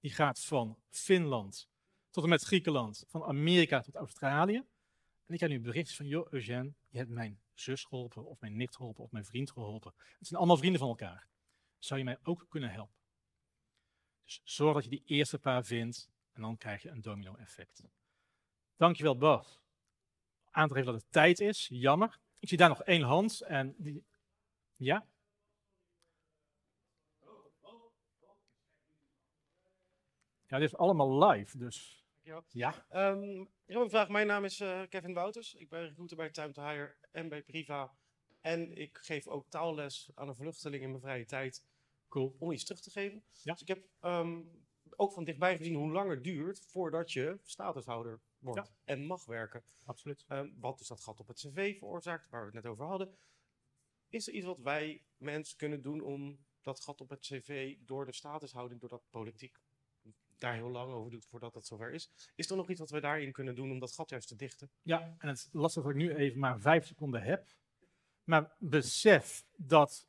die 0.00 0.10
gaat 0.10 0.44
van 0.44 0.78
Finland 0.88 1.68
tot 2.10 2.22
en 2.22 2.28
met 2.28 2.42
Griekenland, 2.42 3.04
van 3.06 3.24
Amerika 3.24 3.80
tot 3.80 3.94
Australië. 3.94 4.56
En 5.26 5.34
ik 5.34 5.40
heb 5.40 5.50
nu 5.50 5.60
berichtjes 5.60 5.96
van, 5.96 6.06
joh 6.06 6.32
Eugène, 6.32 6.72
je 6.88 6.98
hebt 6.98 7.10
mijn 7.10 7.40
zus 7.54 7.84
geholpen, 7.84 8.24
of 8.24 8.40
mijn 8.40 8.56
nicht 8.56 8.76
geholpen, 8.76 9.04
of 9.04 9.10
mijn 9.10 9.24
vriend 9.24 9.50
geholpen. 9.50 9.92
Het 10.18 10.26
zijn 10.26 10.38
allemaal 10.38 10.56
vrienden 10.56 10.80
van 10.80 10.88
elkaar. 10.88 11.28
Zou 11.78 11.98
je 11.98 12.04
mij 12.04 12.18
ook 12.22 12.46
kunnen 12.48 12.70
helpen? 12.70 12.96
Dus 14.24 14.40
zorg 14.44 14.74
dat 14.74 14.84
je 14.84 14.90
die 14.90 15.02
eerste 15.04 15.38
paar 15.38 15.64
vindt, 15.64 16.10
en 16.32 16.42
dan 16.42 16.56
krijg 16.56 16.82
je 16.82 16.88
een 16.88 17.00
domino-effect. 17.00 17.82
Dankjewel 18.76 19.16
Bas. 19.16 19.60
Aan 20.50 20.68
te 20.68 20.74
geven 20.74 20.92
dat 20.92 21.02
het 21.02 21.12
tijd 21.12 21.40
is, 21.40 21.66
jammer. 21.70 22.18
Ik 22.38 22.48
zie 22.48 22.58
daar 22.58 22.68
nog 22.68 22.82
één 22.82 23.02
hand, 23.02 23.40
en 23.40 23.74
die... 23.78 24.06
Ja? 24.78 25.06
Ja, 30.46 30.58
dit 30.58 30.68
is 30.68 30.76
allemaal 30.76 31.28
live, 31.28 31.58
dus 31.58 31.98
ja. 32.48 32.86
Um, 32.92 33.40
ik 33.40 33.74
heb 33.74 33.82
een 33.82 33.90
vraag. 33.90 34.08
Mijn 34.08 34.26
naam 34.26 34.44
is 34.44 34.60
uh, 34.60 34.82
Kevin 34.88 35.14
Wouters. 35.14 35.54
Ik 35.54 35.68
ben 35.68 35.82
recruiter 35.82 36.16
bij 36.16 36.30
Time 36.30 36.52
to 36.52 36.62
Hire 36.62 36.94
en 37.10 37.28
bij 37.28 37.42
Priva. 37.42 37.96
En 38.40 38.76
ik 38.76 38.98
geef 38.98 39.26
ook 39.26 39.48
taalles 39.48 40.10
aan 40.14 40.28
een 40.28 40.34
vluchteling 40.34 40.82
in 40.82 40.88
mijn 40.88 41.02
vrije 41.02 41.24
tijd. 41.24 41.64
Cool. 42.08 42.36
Om 42.38 42.52
iets 42.52 42.64
terug 42.64 42.80
te 42.80 42.90
geven. 42.90 43.22
Ja. 43.42 43.52
Dus 43.52 43.62
ik 43.62 43.68
heb 43.68 43.84
um, 44.00 44.66
ook 44.96 45.12
van 45.12 45.24
dichtbij 45.24 45.56
gezien 45.56 45.74
hoe 45.74 45.90
lang 45.90 46.10
het 46.10 46.24
duurt 46.24 46.60
voordat 46.60 47.12
je 47.12 47.38
statushouder 47.42 48.20
wordt 48.38 48.68
ja. 48.68 48.74
en 48.84 49.06
mag 49.06 49.24
werken. 49.24 49.62
Absoluut. 49.84 50.24
Um, 50.28 50.54
wat 50.60 50.78
dus 50.78 50.88
dat 50.88 51.00
gat 51.00 51.20
op 51.20 51.28
het 51.28 51.36
cv 51.36 51.78
veroorzaakt, 51.78 52.30
waar 52.30 52.40
we 52.40 52.46
het 52.46 52.54
net 52.54 52.72
over 52.72 52.84
hadden. 52.84 53.16
Is 54.08 54.28
er 54.28 54.34
iets 54.34 54.46
wat 54.46 54.58
wij 54.58 55.02
mensen 55.16 55.56
kunnen 55.56 55.82
doen 55.82 56.00
om 56.00 56.46
dat 56.62 56.80
gat 56.80 57.00
op 57.00 57.08
het 57.08 57.20
cv 57.20 57.76
door 57.80 58.06
de 58.06 58.12
statushouding, 58.12 58.80
door 58.80 58.88
dat 58.88 59.02
politiek 59.10 59.58
daar 60.38 60.54
heel 60.54 60.70
lang 60.70 60.92
over 60.92 61.10
doet 61.10 61.26
voordat 61.26 61.54
het 61.54 61.66
zover 61.66 61.92
is. 61.92 62.10
Is 62.34 62.50
er 62.50 62.56
nog 62.56 62.70
iets 62.70 62.80
wat 62.80 62.90
we 62.90 63.00
daarin 63.00 63.32
kunnen 63.32 63.54
doen 63.54 63.70
om 63.70 63.78
dat 63.78 63.92
gat 63.92 64.10
juist 64.10 64.28
te 64.28 64.36
dichten? 64.36 64.70
Ja, 64.82 65.14
en 65.18 65.28
het 65.28 65.48
lastig 65.52 65.82
dat 65.82 65.92
ik 65.92 65.98
nu 65.98 66.14
even 66.14 66.38
maar 66.38 66.60
vijf 66.60 66.86
seconden 66.86 67.22
heb. 67.22 67.56
Maar 68.24 68.54
besef 68.58 69.44
dat 69.56 70.06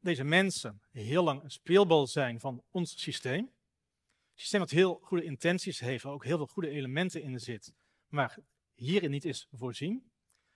deze 0.00 0.24
mensen 0.24 0.82
heel 0.90 1.24
lang 1.24 1.42
een 1.42 1.50
speelbal 1.50 2.06
zijn 2.06 2.40
van 2.40 2.64
ons 2.70 3.00
systeem. 3.02 3.44
Een 3.44 4.40
systeem 4.40 4.60
dat 4.60 4.70
heel 4.70 4.98
goede 5.02 5.24
intenties 5.24 5.80
heeft, 5.80 6.04
waar 6.04 6.12
ook 6.12 6.24
heel 6.24 6.36
veel 6.36 6.46
goede 6.46 6.68
elementen 6.68 7.22
in 7.22 7.40
zit, 7.40 7.74
maar 8.08 8.38
hierin 8.74 9.10
niet 9.10 9.24
is 9.24 9.48
voorzien. 9.50 9.92
En 9.92 10.00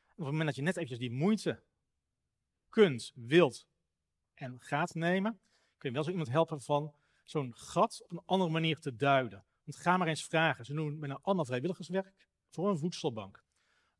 op 0.09 0.17
het 0.17 0.27
moment 0.27 0.47
dat 0.47 0.57
je 0.57 0.63
net 0.63 0.77
eventjes 0.77 0.99
die 0.99 1.11
moeite 1.11 1.63
kunt, 2.69 3.13
wilt 3.15 3.67
en 4.35 4.61
gaat 4.61 4.95
nemen, 4.95 5.41
kun 5.79 5.89
je 5.89 5.95
wel 5.95 6.05
zo 6.05 6.11
iemand 6.11 6.29
helpen 6.29 6.61
van 6.61 6.95
zo'n 7.25 7.55
gat 7.57 8.03
op 8.03 8.11
een 8.11 8.23
andere 8.25 8.51
manier 8.51 8.79
te 8.79 8.97
duiden. 8.97 9.45
Want 9.65 9.77
ga 9.77 9.97
maar 9.97 10.09
eens 10.09 10.25
vragen. 10.25 10.65
Ze 10.65 10.75
doen 10.75 10.99
met 10.99 11.11
een 11.11 11.23
ander 11.23 11.47
vrijwilligerswerk 11.47 12.13
voor 12.49 12.69
een 12.69 12.79
voedselbank. 12.79 13.43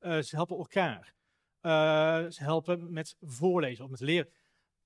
Uh, 0.01 0.21
ze 0.21 0.37
helpen 0.37 0.57
elkaar. 0.57 1.15
Uh, 1.63 2.31
ze 2.31 2.43
helpen 2.43 2.93
met 2.93 3.17
voorlezen 3.21 3.85
of 3.85 3.91
met 3.91 4.01
leren 4.01 4.33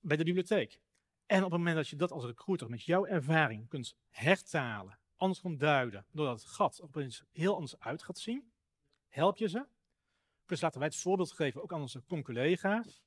bij 0.00 0.16
de 0.16 0.24
bibliotheek. 0.24 0.80
En 1.26 1.44
op 1.44 1.50
het 1.50 1.58
moment 1.58 1.76
dat 1.76 1.88
je 1.88 1.96
dat 1.96 2.10
als 2.10 2.24
recruiter 2.24 2.68
met 2.68 2.82
jouw 2.82 3.06
ervaring 3.06 3.68
kunt 3.68 3.96
hertalen, 4.10 4.98
anders 5.16 5.40
kunt 5.40 5.60
duiden, 5.60 6.06
doordat 6.10 6.40
het 6.40 6.50
gat 6.50 6.82
opeens 6.82 7.24
heel 7.32 7.54
anders 7.54 7.78
uit 7.78 8.02
gaat 8.02 8.18
zien, 8.18 8.52
help 9.08 9.36
je 9.36 9.48
ze. 9.48 9.66
Dus 10.46 10.60
laten 10.60 10.78
wij 10.78 10.88
het 10.88 10.98
voorbeeld 10.98 11.32
geven, 11.32 11.62
ook 11.62 11.72
aan 11.72 11.80
onze 11.80 12.02
collega's, 12.22 13.02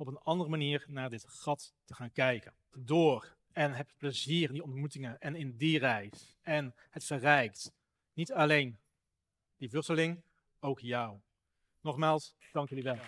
op 0.00 0.06
een 0.06 0.18
andere 0.18 0.50
manier 0.50 0.84
naar 0.88 1.10
dit 1.10 1.24
gat 1.28 1.74
te 1.84 1.94
gaan 1.94 2.12
kijken. 2.12 2.52
Door 2.76 3.36
en 3.52 3.72
heb 3.72 3.90
plezier 3.96 4.48
in 4.48 4.52
die 4.52 4.62
ontmoetingen 4.62 5.20
en 5.20 5.34
in 5.34 5.56
die 5.56 5.78
reis. 5.78 6.36
En 6.42 6.74
het 6.90 7.04
verrijkt 7.04 7.72
niet 8.12 8.32
alleen 8.32 8.78
die 9.56 9.70
vluchteling, 9.70 10.22
ook 10.60 10.80
jou. 10.80 11.18
Nogmaals, 11.80 12.34
dank 12.52 12.68
jullie 12.68 12.84
wel. 12.84 12.98